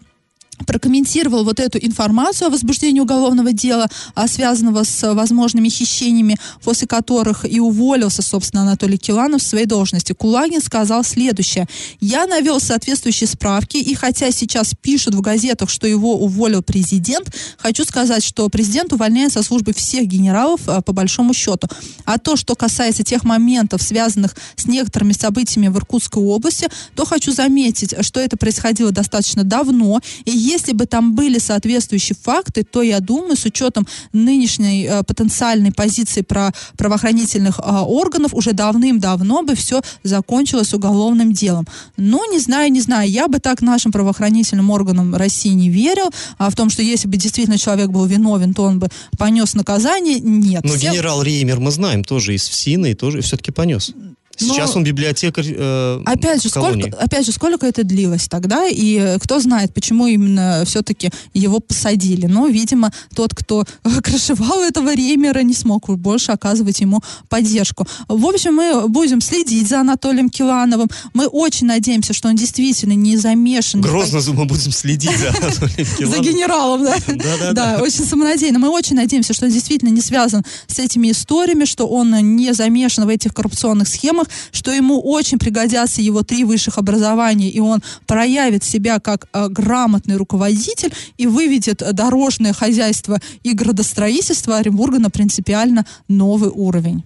прокомментировал 0.67 1.45
вот 1.45 1.61
эту 1.61 1.79
информацию 1.79 2.49
о 2.49 2.51
возбуждении 2.51 3.01
уголовного 3.01 3.53
дела, 3.53 3.89
а, 4.15 4.29
связанного 4.29 4.85
с 4.85 5.15
возможными 5.15 5.69
хищениями, 5.69 6.37
после 6.63 6.87
которых 6.87 7.45
и 7.51 7.61
уволился, 7.61 8.23
собственно, 8.23 8.63
Анатолий 8.63 8.99
Киланов 8.99 9.43
в 9.43 9.47
своей 9.47 9.67
должности. 9.67 10.13
Кулагин 10.13 10.61
сказал 10.61 11.05
следующее. 11.05 11.67
«Я 12.01 12.27
навел 12.27 12.61
соответствующие 12.61 13.29
справки, 13.29 13.77
и 13.77 13.95
хотя 13.95 14.31
сейчас 14.31 14.73
пишут 14.81 15.15
в 15.15 15.21
газетах, 15.21 15.71
что 15.71 15.87
его 15.87 16.17
уволил 16.17 16.63
президент, 16.63 17.35
хочу 17.59 17.85
сказать, 17.85 18.25
что 18.25 18.49
президент 18.49 18.93
увольняет 18.93 19.33
со 19.33 19.43
службы 19.43 19.73
всех 19.73 20.07
генералов 20.07 20.61
а, 20.67 20.81
по 20.81 20.93
большому 20.93 21.35
счету. 21.35 21.69
А 22.05 22.19
то, 22.19 22.37
что 22.37 22.55
касается 22.55 23.03
тех 23.03 23.25
моментов, 23.25 23.83
связанных 23.83 24.35
с 24.57 24.67
некоторыми 24.67 25.13
событиями 25.13 25.69
в 25.69 25.77
Иркутской 25.77 26.23
области, 26.23 26.69
то 26.95 27.05
хочу 27.05 27.33
заметить, 27.33 27.95
что 28.01 28.21
это 28.21 28.37
происходило 28.37 28.91
достаточно 28.91 29.45
давно, 29.45 30.01
и 30.25 30.44
если 30.45 30.73
бы 30.73 30.87
там 30.87 31.15
были 31.15 31.39
соответствующие 31.39 32.17
факты, 32.21 32.65
то 32.65 32.83
я 32.83 33.01
думаю, 33.01 33.37
с 33.37 33.45
учетом 33.45 33.87
нынешней 34.13 34.87
э, 34.87 35.03
потенциальной 35.03 35.73
позиции 35.73 36.23
про 36.23 36.53
правоохранительных 36.77 37.59
э, 37.59 37.63
органов, 37.63 38.35
уже 38.35 38.53
давным-давно 38.53 39.43
бы 39.43 39.55
все 39.55 39.81
закончилось 40.03 40.75
уголовным 40.75 41.33
делом. 41.33 41.67
Ну, 41.97 42.31
не 42.31 42.39
знаю, 42.39 42.71
не 42.71 42.81
знаю, 42.81 43.11
я 43.11 43.29
бы 43.29 43.39
так 43.39 43.63
нашим 43.63 43.93
правоохранительным 43.93 44.71
органам 44.71 45.15
России 45.15 45.55
не 45.55 45.71
верил, 45.71 46.11
а 46.39 46.51
в 46.51 46.55
том, 46.55 46.71
что 46.71 46.83
если 46.83 47.09
бы 47.09 47.17
действительно 47.17 47.59
человек 47.59 47.91
был 47.91 48.05
виновен, 48.07 48.55
то 48.55 48.63
он 48.63 48.79
бы 48.79 48.89
понес 49.19 49.55
наказание, 49.55 50.21
нет. 50.21 50.65
Но 50.65 50.75
Все... 50.75 50.91
генерал 50.91 51.23
Реймер, 51.23 51.61
мы 51.61 51.71
знаем, 51.71 52.05
тоже 52.05 52.35
из 52.35 52.49
ФСИНа 52.49 52.87
и 52.87 52.95
тоже 52.95 53.21
все-таки 53.21 53.51
понес. 53.51 53.93
Сейчас 54.37 54.75
Но, 54.75 54.79
он 54.79 54.85
библиотекарь 54.85 55.47
э, 55.57 56.03
опять 56.07 56.43
же, 56.43 56.49
сколько, 56.49 56.89
опять 56.99 57.27
же, 57.27 57.33
сколько 57.33 57.67
это 57.67 57.85
длилось 57.85 58.29
тогда, 58.29 58.67
и 58.69 58.99
э, 58.99 59.19
кто 59.19 59.41
знает, 59.41 59.73
почему 59.75 60.07
именно 60.07 60.65
все-таки 60.67 61.11
его 61.33 61.61
посадили. 61.61 62.27
Но, 62.27 62.47
видимо, 62.47 62.93
тот, 63.15 63.35
кто 63.35 63.65
крышевал 64.03 64.63
этого 64.63 64.95
Ремера, 64.95 65.41
не 65.41 65.55
смог 65.55 65.89
больше 65.99 66.33
оказывать 66.33 66.81
ему 66.81 67.01
поддержку. 67.29 67.87
В 68.09 68.27
общем, 68.27 68.55
мы 68.55 68.89
будем 68.89 69.21
следить 69.21 69.69
за 69.69 69.81
Анатолием 69.81 70.31
Килановым. 70.31 70.89
Мы 71.13 71.27
очень 71.27 71.67
надеемся, 71.67 72.13
что 72.13 72.29
он 72.29 72.37
действительно 72.37 72.93
не 72.93 73.17
замешан. 73.17 73.81
Грозно 73.81 74.21
мы 74.33 74.45
будем 74.45 74.73
следить 74.73 75.17
за 75.19 75.29
Анатолием 75.37 75.87
Килановым. 75.97 76.25
За 76.25 76.31
генералом, 76.31 76.85
да? 76.85 76.97
Да, 77.41 77.53
да. 77.53 77.83
очень 77.83 78.05
самонадеянно. 78.05 78.59
Мы 78.59 78.69
очень 78.69 78.97
надеемся, 78.97 79.35
что 79.35 79.47
он 79.47 79.53
действительно 79.53 79.91
не 79.91 80.01
связан 80.01 80.43
с 80.67 80.79
этими 80.79 81.11
историями, 81.11 81.65
что 81.65 81.87
он 81.87 82.37
не 82.37 82.53
замешан 82.53 83.05
в 83.07 83.09
этих 83.09 83.35
коррупционных 83.35 83.89
схемах, 83.89 84.24
темах, 84.25 84.29
что 84.53 84.73
ему 84.73 85.01
очень 85.01 85.39
пригодятся 85.39 86.03
его 86.03 86.23
три 86.23 86.45
высших 86.45 86.79
образования, 86.79 87.49
и 87.49 87.61
он 87.61 87.83
проявит 88.07 88.65
себя 88.65 88.99
как 89.01 89.27
э, 89.33 89.49
грамотный 89.49 90.17
руководитель 90.17 90.93
и 91.17 91.27
выведет 91.27 91.83
дорожное 91.93 92.53
хозяйство 92.53 93.21
и 93.43 93.53
градостроительство 93.53 94.59
Оренбурга 94.59 94.99
на 94.99 95.11
принципиально 95.11 95.87
новый 96.09 96.51
уровень. 96.51 97.05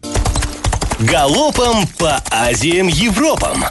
Галопом 1.01 1.87
по 1.99 2.23
Азиям 2.31 2.89
Европам! 2.89 3.65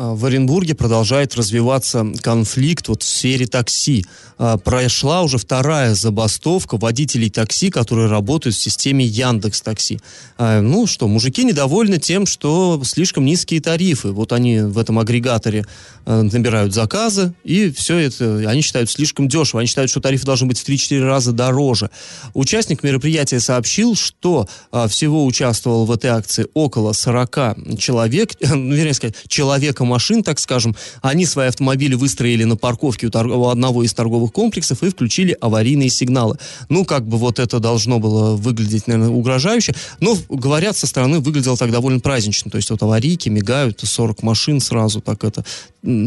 А, 0.00 0.14
в 0.14 0.24
Оренбурге 0.26 0.76
продолжает 0.76 1.34
развиваться 1.34 2.06
конфликт 2.22 2.86
вот 2.86 3.02
в 3.02 3.08
сфере 3.08 3.48
такси. 3.48 4.06
А, 4.38 4.56
прошла 4.56 5.22
уже 5.22 5.38
вторая 5.38 5.96
забастовка 5.96 6.76
водителей 6.76 7.30
такси, 7.30 7.68
которые 7.68 8.06
работают 8.06 8.54
в 8.54 8.60
системе 8.60 9.04
Яндекс 9.04 9.60
Такси. 9.60 9.98
А, 10.36 10.60
ну 10.60 10.86
что, 10.86 11.08
мужики 11.08 11.42
недовольны 11.42 11.98
тем, 11.98 12.26
что 12.26 12.80
слишком 12.84 13.24
низкие 13.24 13.60
тарифы. 13.60 14.12
Вот 14.12 14.32
они 14.32 14.60
в 14.60 14.78
этом 14.78 15.00
агрегаторе 15.00 15.66
набирают 16.06 16.72
заказы, 16.72 17.34
и 17.44 17.70
все 17.70 17.98
это 17.98 18.44
они 18.48 18.62
считают 18.62 18.88
слишком 18.88 19.28
дешево. 19.28 19.60
Они 19.60 19.66
считают, 19.66 19.90
что 19.90 20.00
тарифы 20.00 20.24
должны 20.24 20.46
быть 20.46 20.58
в 20.58 20.66
3-4 20.66 21.04
раза 21.04 21.32
дороже. 21.32 21.90
Участник 22.34 22.82
мероприятия 22.82 23.40
сообщил, 23.40 23.94
что 23.94 24.48
всего 24.88 25.26
участвовал 25.26 25.84
в 25.84 25.92
этой 25.92 26.10
акции 26.10 26.46
около 26.54 26.92
40 26.92 27.78
человек, 27.78 28.30
ну, 28.40 28.72
вернее 28.72 28.94
сказать, 28.94 29.16
человека 29.26 29.84
машин, 29.88 30.22
так 30.22 30.38
скажем, 30.38 30.76
они 31.02 31.26
свои 31.26 31.48
автомобили 31.48 31.94
выстроили 31.94 32.44
на 32.44 32.56
парковке 32.56 33.08
у, 33.08 33.10
торг... 33.10 33.34
у 33.34 33.48
одного 33.48 33.82
из 33.82 33.92
торговых 33.92 34.32
комплексов 34.32 34.82
и 34.82 34.90
включили 34.90 35.36
аварийные 35.40 35.90
сигналы. 35.90 36.38
Ну, 36.68 36.84
как 36.84 37.06
бы 37.06 37.18
вот 37.18 37.38
это 37.38 37.58
должно 37.58 37.98
было 37.98 38.36
выглядеть, 38.36 38.86
наверное, 38.86 39.10
угрожающе, 39.10 39.74
но, 40.00 40.16
говорят, 40.28 40.76
со 40.76 40.86
стороны 40.86 41.20
выглядело 41.20 41.56
так 41.56 41.70
довольно 41.70 42.00
празднично, 42.00 42.50
то 42.50 42.56
есть 42.56 42.70
вот 42.70 42.82
аварийки 42.82 43.28
мигают, 43.28 43.80
40 43.82 44.22
машин 44.22 44.60
сразу, 44.60 45.00
так 45.00 45.24
это, 45.24 45.44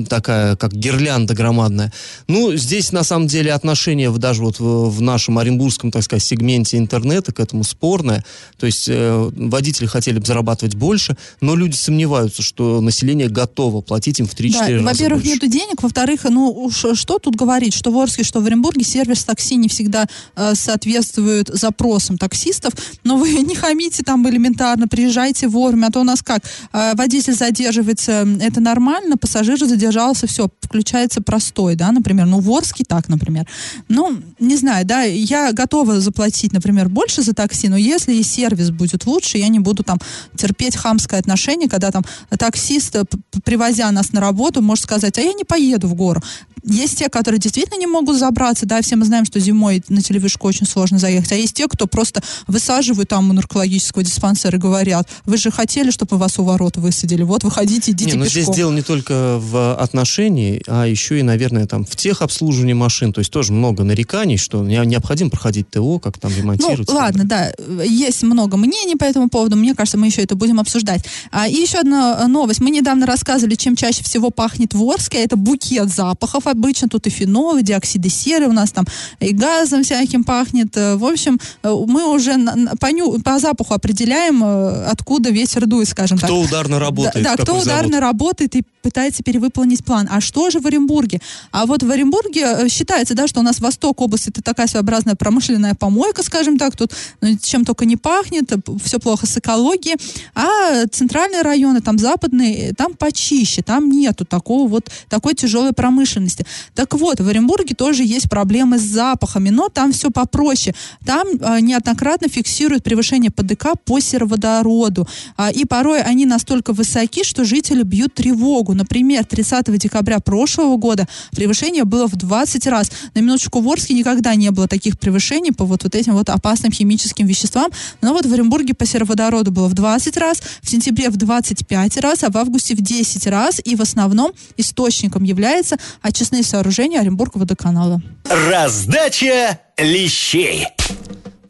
такая, 0.09 0.55
как 0.55 0.73
гирлянда 0.73 1.33
громадная. 1.33 1.91
Ну, 2.27 2.55
здесь, 2.55 2.91
на 2.91 3.03
самом 3.03 3.27
деле, 3.27 3.53
отношение 3.53 4.11
даже 4.11 4.41
вот 4.41 4.59
в, 4.59 4.89
в 4.89 5.01
нашем 5.01 5.37
оренбургском, 5.37 5.91
так 5.91 6.03
сказать, 6.03 6.23
сегменте 6.23 6.77
интернета 6.77 7.31
к 7.31 7.39
этому 7.39 7.63
спорное, 7.63 8.23
то 8.57 8.65
есть 8.65 8.87
э, 8.89 9.31
водители 9.35 9.85
хотели 9.87 10.19
бы 10.19 10.25
зарабатывать 10.25 10.75
больше, 10.75 11.17
но 11.39 11.55
люди 11.55 11.75
сомневаются, 11.75 12.41
что 12.41 12.81
население 12.81 13.29
готово 13.29 13.61
платить 13.69 14.19
им 14.19 14.28
в 14.28 14.34
3-4 14.34 14.52
да, 14.52 14.60
раза 14.60 14.84
Во-первых, 14.84 15.24
нету 15.24 15.47
денег, 15.47 15.84
во-вторых, 15.84 16.26
ну 16.30 16.50
уж 16.50 16.86
что 16.93 17.19
тут 17.19 17.36
говорить, 17.36 17.74
что 17.74 17.91
в 17.91 18.00
Орске, 18.00 18.24
что 18.24 18.39
в 18.39 18.45
Оренбурге 18.45 18.84
сервис 18.84 19.24
такси 19.24 19.56
не 19.56 19.67
всегда 19.67 20.08
э, 20.36 20.56
соответствует 20.56 21.50
запросам 21.50 22.17
таксистов, 22.17 22.74
но 23.04 23.17
вы 23.17 23.34
не 23.43 23.56
хамите 23.56 24.04
там 24.04 24.28
элементарно, 24.28 24.88
приезжайте 24.88 25.47
вовремя, 25.47 25.88
а 25.88 25.91
то 25.91 26.02
у 26.02 26.04
нас 26.04 26.21
как, 26.21 26.43
э, 26.74 26.95
водитель 26.95 27.34
задерживается, 27.34 28.28
это 28.41 28.60
нормально, 28.62 29.17
пассажир 29.17 29.60
задержался, 29.60 30.28
все, 30.28 30.50
включается 30.62 31.21
простой, 31.21 31.76
да, 31.76 31.91
например, 31.91 32.26
ну 32.26 32.39
в 32.39 32.50
Орске 32.52 32.84
так, 32.84 33.10
например. 33.10 33.45
Ну, 33.89 34.17
не 34.39 34.56
знаю, 34.56 34.86
да, 34.86 35.04
я 35.04 35.52
готова 35.52 36.00
заплатить, 36.00 36.54
например, 36.54 36.89
больше 36.89 37.21
за 37.21 37.34
такси, 37.34 37.67
но 37.67 37.78
если 37.78 38.13
и 38.13 38.24
сервис 38.24 38.71
будет 38.71 39.06
лучше, 39.06 39.38
я 39.38 39.50
не 39.50 39.60
буду 39.60 39.84
там 39.84 40.00
терпеть 40.36 40.76
хамское 40.76 41.19
отношение, 41.19 41.69
когда 41.69 41.91
там 41.91 42.04
таксист, 42.38 42.95
э, 42.95 43.04
привозя 43.51 43.91
нас 43.91 44.13
на 44.13 44.21
работу, 44.21 44.61
может 44.61 44.85
сказать, 44.85 45.17
а 45.17 45.21
я 45.21 45.33
не 45.33 45.43
поеду 45.43 45.89
в 45.89 45.93
гору. 45.93 46.23
Есть 46.63 46.99
те, 46.99 47.09
которые 47.09 47.39
действительно 47.39 47.77
не 47.77 47.87
могут 47.87 48.17
забраться, 48.17 48.65
да, 48.65 48.81
все 48.81 48.95
мы 48.95 49.03
знаем, 49.03 49.25
что 49.25 49.39
зимой 49.39 49.83
на 49.89 50.01
телевышку 50.01 50.47
очень 50.47 50.65
сложно 50.65 50.99
заехать, 50.99 51.31
а 51.31 51.35
есть 51.35 51.55
те, 51.55 51.67
кто 51.67 51.87
просто 51.87 52.21
высаживают 52.47 53.09
там 53.09 53.29
у 53.29 53.33
наркологического 53.33 54.03
диспансера 54.03 54.57
и 54.57 54.59
говорят, 54.59 55.09
вы 55.25 55.37
же 55.37 55.51
хотели, 55.51 55.91
чтобы 55.91 56.17
вас 56.17 56.39
у 56.39 56.43
ворот 56.43 56.77
высадили, 56.77 57.23
вот 57.23 57.43
выходите, 57.43 57.91
идите 57.91 58.11
не, 58.11 58.17
но 58.17 58.25
пешком. 58.25 58.43
здесь 58.43 58.55
дело 58.55 58.71
не 58.71 58.83
только 58.83 59.37
в 59.39 59.75
отношении, 59.75 60.61
а 60.67 60.85
еще 60.85 61.19
и, 61.19 61.23
наверное, 61.23 61.65
там 61.65 61.83
в 61.83 61.95
тех 61.95 62.21
обслуживании 62.21 62.73
машин, 62.73 63.11
то 63.11 63.19
есть 63.19 63.31
тоже 63.31 63.51
много 63.51 63.83
нареканий, 63.83 64.37
что 64.37 64.63
необходимо 64.63 65.31
проходить 65.31 65.69
ТО, 65.71 65.99
как 65.99 66.19
там 66.19 66.31
ремонтировать. 66.33 66.87
Ну, 66.87 66.93
ладно, 66.93 67.25
да, 67.25 67.51
есть 67.83 68.21
много 68.21 68.55
мнений 68.55 68.95
по 68.95 69.03
этому 69.03 69.29
поводу, 69.29 69.57
мне 69.57 69.73
кажется, 69.73 69.97
мы 69.97 70.05
еще 70.05 70.21
это 70.21 70.35
будем 70.35 70.59
обсуждать. 70.59 71.03
А, 71.31 71.47
и 71.47 71.55
еще 71.55 71.79
одна 71.79 72.27
новость, 72.27 72.59
мы 72.61 72.69
недавно 72.69 73.07
рассказывали, 73.07 73.40
чем 73.56 73.75
чаще 73.75 74.04
всего 74.04 74.30
пахнет 74.30 74.73
в 74.73 74.84
Орске, 74.84 75.23
это 75.23 75.36
букет 75.36 75.89
запахов, 75.89 76.47
обычно 76.47 76.88
тут 76.88 77.08
и 77.08 77.10
фенолы, 77.10 77.63
диоксиды 77.63 78.10
серы 78.10 78.47
у 78.47 78.54
нас 78.54 78.71
там, 78.71 78.86
и 79.19 79.34
газом 79.34 79.84
всяким 79.84 80.23
пахнет. 80.23 80.75
Э, 80.77 80.95
в 80.95 81.06
общем, 81.06 81.39
э, 81.63 81.75
мы 81.88 82.12
уже 82.13 82.36
по, 82.80 82.88
ню, 82.88 83.19
по 83.21 83.39
запаху 83.39 83.73
определяем, 83.73 84.43
э, 84.43 84.86
откуда 84.86 85.30
ветер 85.30 85.65
дует, 85.65 85.88
скажем 85.88 86.17
кто 86.17 86.27
так. 86.27 86.36
Кто 86.36 86.41
ударно 86.41 86.80
работает. 86.80 87.23
Да, 87.23 87.36
да 87.36 87.43
кто 87.43 87.58
ударно 87.58 87.93
завод? 87.93 88.01
работает 88.01 88.56
и 88.56 88.63
пытается 88.82 89.23
перевыполнить 89.23 89.84
план. 89.86 90.08
А 90.12 90.21
что 90.21 90.49
же 90.49 90.60
в 90.60 90.67
Оренбурге? 90.67 91.19
А 91.51 91.65
вот 91.65 91.84
в 91.84 91.91
Оренбурге 91.91 92.67
считается, 92.69 93.13
да, 93.13 93.27
что 93.27 93.39
у 93.39 93.43
нас 93.43 93.60
восток 93.60 94.01
области 94.01 94.30
это 94.30 94.41
такая 94.41 94.67
своеобразная 94.67 95.15
промышленная 95.15 95.75
помойка, 95.75 96.23
скажем 96.23 96.58
так, 96.58 96.75
тут 96.75 96.91
ну, 97.21 97.38
чем 97.41 97.65
только 97.65 97.86
не 97.86 97.97
пахнет, 97.97 98.51
все 98.84 98.99
плохо 98.99 99.25
с 99.25 99.38
экологией. 99.38 99.97
А 100.36 100.86
центральные 100.88 101.41
районы, 101.41 101.82
там 101.82 101.97
западные, 101.97 102.73
там 102.73 102.93
почище, 102.93 103.30
там 103.65 103.89
нету 103.89 104.25
такого 104.25 104.67
вот, 104.67 104.89
такой 105.09 105.33
тяжелой 105.33 105.73
промышленности. 105.73 106.45
Так 106.75 106.93
вот, 106.93 107.19
в 107.19 107.27
Оренбурге 107.27 107.75
тоже 107.75 108.03
есть 108.03 108.29
проблемы 108.29 108.77
с 108.77 108.81
запахами, 108.81 109.49
но 109.49 109.69
там 109.69 109.91
все 109.91 110.09
попроще. 110.09 110.75
Там 111.05 111.27
э, 111.27 111.59
неоднократно 111.61 112.27
фиксируют 112.27 112.83
превышение 112.83 113.31
ПДК 113.31 113.79
по 113.85 113.99
сероводороду. 113.99 115.07
Э, 115.37 115.51
и 115.51 115.65
порой 115.65 116.01
они 116.01 116.25
настолько 116.25 116.73
высоки, 116.73 117.23
что 117.23 117.45
жители 117.45 117.83
бьют 117.83 118.13
тревогу. 118.13 118.73
Например, 118.73 119.25
30 119.25 119.77
декабря 119.77 120.19
прошлого 120.19 120.77
года 120.77 121.07
превышение 121.31 121.85
было 121.85 122.07
в 122.07 122.15
20 122.15 122.67
раз. 122.67 122.91
На 123.15 123.19
минуточку 123.19 123.61
в 123.61 123.69
Орске 123.69 123.93
никогда 123.93 124.35
не 124.35 124.51
было 124.51 124.67
таких 124.67 124.99
превышений 124.99 125.51
по 125.51 125.65
вот, 125.65 125.83
вот 125.83 125.95
этим 125.95 126.13
вот 126.13 126.29
опасным 126.29 126.71
химическим 126.71 127.25
веществам. 127.25 127.71
Но 128.01 128.13
вот 128.13 128.25
в 128.25 128.33
Оренбурге 128.33 128.73
по 128.73 128.85
сероводороду 128.85 129.51
было 129.51 129.67
в 129.67 129.73
20 129.73 130.17
раз, 130.17 130.41
в 130.61 130.69
сентябре 130.69 131.09
в 131.09 131.17
25 131.17 131.97
раз, 131.97 132.23
а 132.23 132.31
в 132.31 132.37
августе 132.37 132.75
в 132.75 132.81
10 132.81 133.20
раз. 133.29 133.62
И 133.63 133.75
в 133.75 133.81
основном 133.81 134.31
источником 134.57 135.23
является 135.23 135.77
очистные 136.01 136.43
сооружения 136.43 136.99
Оренбург 136.99 137.36
водоканала. 137.36 138.01
Раздача 138.25 139.60
лещей. 139.77 140.67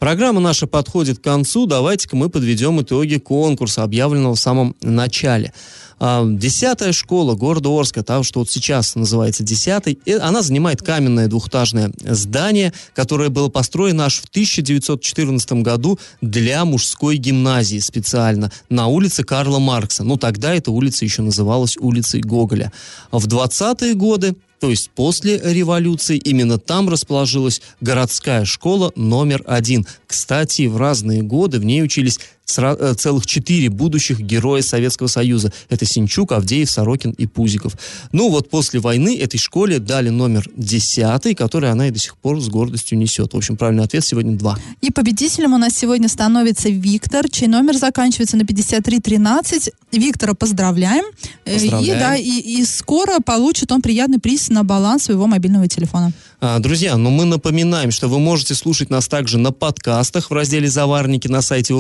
Программа 0.02 0.40
наша 0.40 0.66
подходит 0.66 1.20
к 1.20 1.24
концу. 1.24 1.68
Давайте-ка 1.68 2.16
мы 2.16 2.28
подведем 2.30 2.82
итоги 2.82 3.18
конкурса, 3.18 3.84
объявленного 3.84 4.34
в 4.34 4.40
самом 4.40 4.76
начале. 4.82 5.54
А, 6.00 6.26
десятая 6.26 6.92
школа 6.92 7.36
города 7.36 7.70
Орска, 7.70 8.02
та, 8.02 8.24
что 8.24 8.40
вот 8.40 8.50
сейчас 8.50 8.96
называется 8.96 9.44
десятой, 9.44 10.00
она 10.20 10.42
занимает 10.42 10.82
каменное 10.82 11.28
двухэтажное 11.28 11.92
здание, 12.04 12.74
которое 12.96 13.30
было 13.30 13.50
построено 13.50 14.06
аж 14.06 14.22
в 14.22 14.26
1914 14.26 15.52
году 15.62 16.00
для 16.20 16.66
мужской 16.66 17.18
гимназии 17.18 17.78
специально 17.78 18.52
на 18.70 18.88
улице 18.88 19.24
Карла 19.24 19.60
Маркса. 19.60 20.04
Ну, 20.04 20.18
тогда 20.18 20.56
эта 20.56 20.72
улица 20.72 21.06
еще 21.06 21.22
называлась 21.22 21.78
улицей 21.78 22.22
Гоголя. 22.22 22.72
В 23.12 23.28
20-е 23.28 23.94
годы 23.94 24.36
то 24.62 24.70
есть 24.70 24.92
после 24.92 25.40
революции 25.44 26.18
именно 26.18 26.60
там 26.60 26.88
расположилась 26.88 27.64
городская 27.82 28.46
школа 28.46 28.94
номер 28.96 29.44
один. 29.48 29.88
Кстати, 30.06 30.68
в 30.68 30.78
разные 30.78 31.24
годы 31.24 31.60
в 31.60 31.66
ней 31.66 31.82
учились 31.84 32.20
целых 32.46 33.26
четыре 33.26 33.70
будущих 33.70 34.20
героя 34.20 34.62
Советского 34.62 35.08
Союза. 35.08 35.52
Это 35.70 35.86
Синчук, 35.86 36.32
Авдеев, 36.32 36.70
Сорокин 36.70 37.12
и 37.12 37.26
Пузиков. 37.28 37.78
Ну 38.12 38.30
вот 38.30 38.50
после 38.50 38.80
войны 38.80 39.18
этой 39.18 39.38
школе 39.38 39.80
дали 39.80 40.10
номер 40.10 40.50
десятый, 40.56 41.36
который 41.36 41.72
она 41.72 41.88
и 41.88 41.92
до 41.92 42.00
сих 42.00 42.18
пор 42.18 42.42
с 42.42 42.50
гордостью 42.50 42.98
несет. 42.98 43.34
В 43.34 43.38
общем, 43.38 43.58
правильный 43.58 43.84
ответ 43.84 44.04
сегодня 44.04 44.36
два. 44.38 44.58
И 44.82 44.92
победителем 44.92 45.54
у 45.54 45.58
нас 45.58 45.74
сегодня 45.76 46.08
становится 46.08 46.70
Виктор, 46.70 47.30
чей 47.30 47.48
номер 47.48 47.78
заканчивается 47.78 48.38
на 48.38 48.46
5313. 48.46 49.72
Виктора 49.92 50.34
поздравляем. 50.34 51.06
Э, 51.46 51.54
поздравляем. 51.54 51.98
И, 51.98 52.00
да, 52.00 52.16
и, 52.16 52.40
и 52.40 52.66
скоро 52.66 53.20
получит 53.20 53.72
он 53.72 53.82
приятный 53.82 54.20
приз 54.20 54.50
на 54.50 54.64
баланс 54.64 55.04
своего 55.04 55.28
мобильного 55.28 55.68
телефона. 55.68 56.12
А, 56.44 56.58
друзья, 56.58 56.98
ну 56.98 57.12
мы 57.12 57.26
напоминаем, 57.26 57.92
что 57.92 58.08
вы 58.08 58.20
можете 58.20 58.56
слушать 58.56 58.90
нас 58.90 59.08
также 59.08 59.38
на 59.38 59.52
подкастах 59.52 60.32
в 60.32 60.34
разделе 60.34 60.68
«Заварники» 60.70 61.28
на 61.28 61.44
сайте 61.44 61.76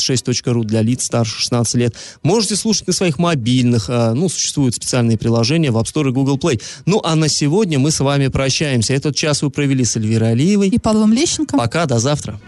урал56.ру 0.00 0.64
для 0.64 0.82
лиц 0.82 1.04
старше 1.04 1.38
16 1.38 1.74
лет. 1.76 1.94
Можете 2.22 2.56
слушать 2.56 2.86
на 2.86 2.92
своих 2.92 3.18
мобильных, 3.18 3.86
а, 3.88 4.14
ну, 4.14 4.28
существуют 4.28 4.74
специальные 4.74 5.18
приложения 5.18 5.70
в 5.70 5.78
App 5.78 5.84
Store 5.84 6.08
и 6.08 6.12
Google 6.12 6.38
Play. 6.38 6.60
Ну, 6.86 7.00
а 7.04 7.14
на 7.16 7.28
сегодня 7.28 7.78
мы 7.78 7.90
с 7.90 8.00
вами 8.00 8.28
прощаемся. 8.28 8.94
Этот 8.94 9.16
час 9.16 9.42
вы 9.42 9.50
провели 9.50 9.84
с 9.84 9.96
Эльвирой 9.96 10.32
Алиевой. 10.32 10.68
И 10.68 10.78
Павлом 10.78 11.12
Лещенко. 11.12 11.56
Пока, 11.56 11.86
до 11.86 11.98
завтра. 11.98 12.40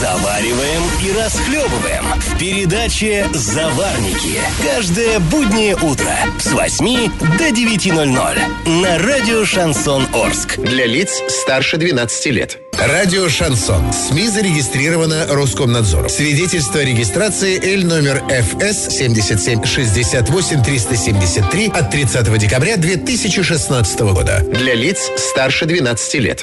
Завариваем 0.00 0.82
и 1.04 1.12
расхлебываем 1.12 2.04
в 2.18 2.38
передаче 2.38 3.28
«Заварники». 3.32 4.40
Каждое 4.62 5.20
буднее 5.20 5.76
утро 5.76 6.10
с 6.40 6.52
8 6.52 7.10
до 7.38 7.48
9.00 7.50 8.80
на 8.82 8.98
радио 8.98 9.44
«Шансон 9.44 10.06
Орск». 10.12 10.58
Для 10.58 10.86
лиц 10.86 11.10
старше 11.28 11.76
12 11.76 12.26
лет. 12.26 12.58
Радио 12.72 13.28
«Шансон». 13.28 13.92
СМИ 13.92 14.28
зарегистрировано 14.28 15.26
Роскомнадзором. 15.28 16.08
Свидетельство 16.34 16.80
о 16.80 16.84
регистрации 16.84 17.74
Л 17.76 17.86
номер 17.86 18.20
ФС 18.28 18.88
7768 18.96 20.64
373 20.64 21.68
от 21.68 21.92
30 21.92 22.38
декабря 22.38 22.76
2016 22.76 24.00
года. 24.00 24.40
Для 24.40 24.74
лиц 24.74 25.12
старше 25.16 25.64
12 25.66 26.14
лет. 26.14 26.42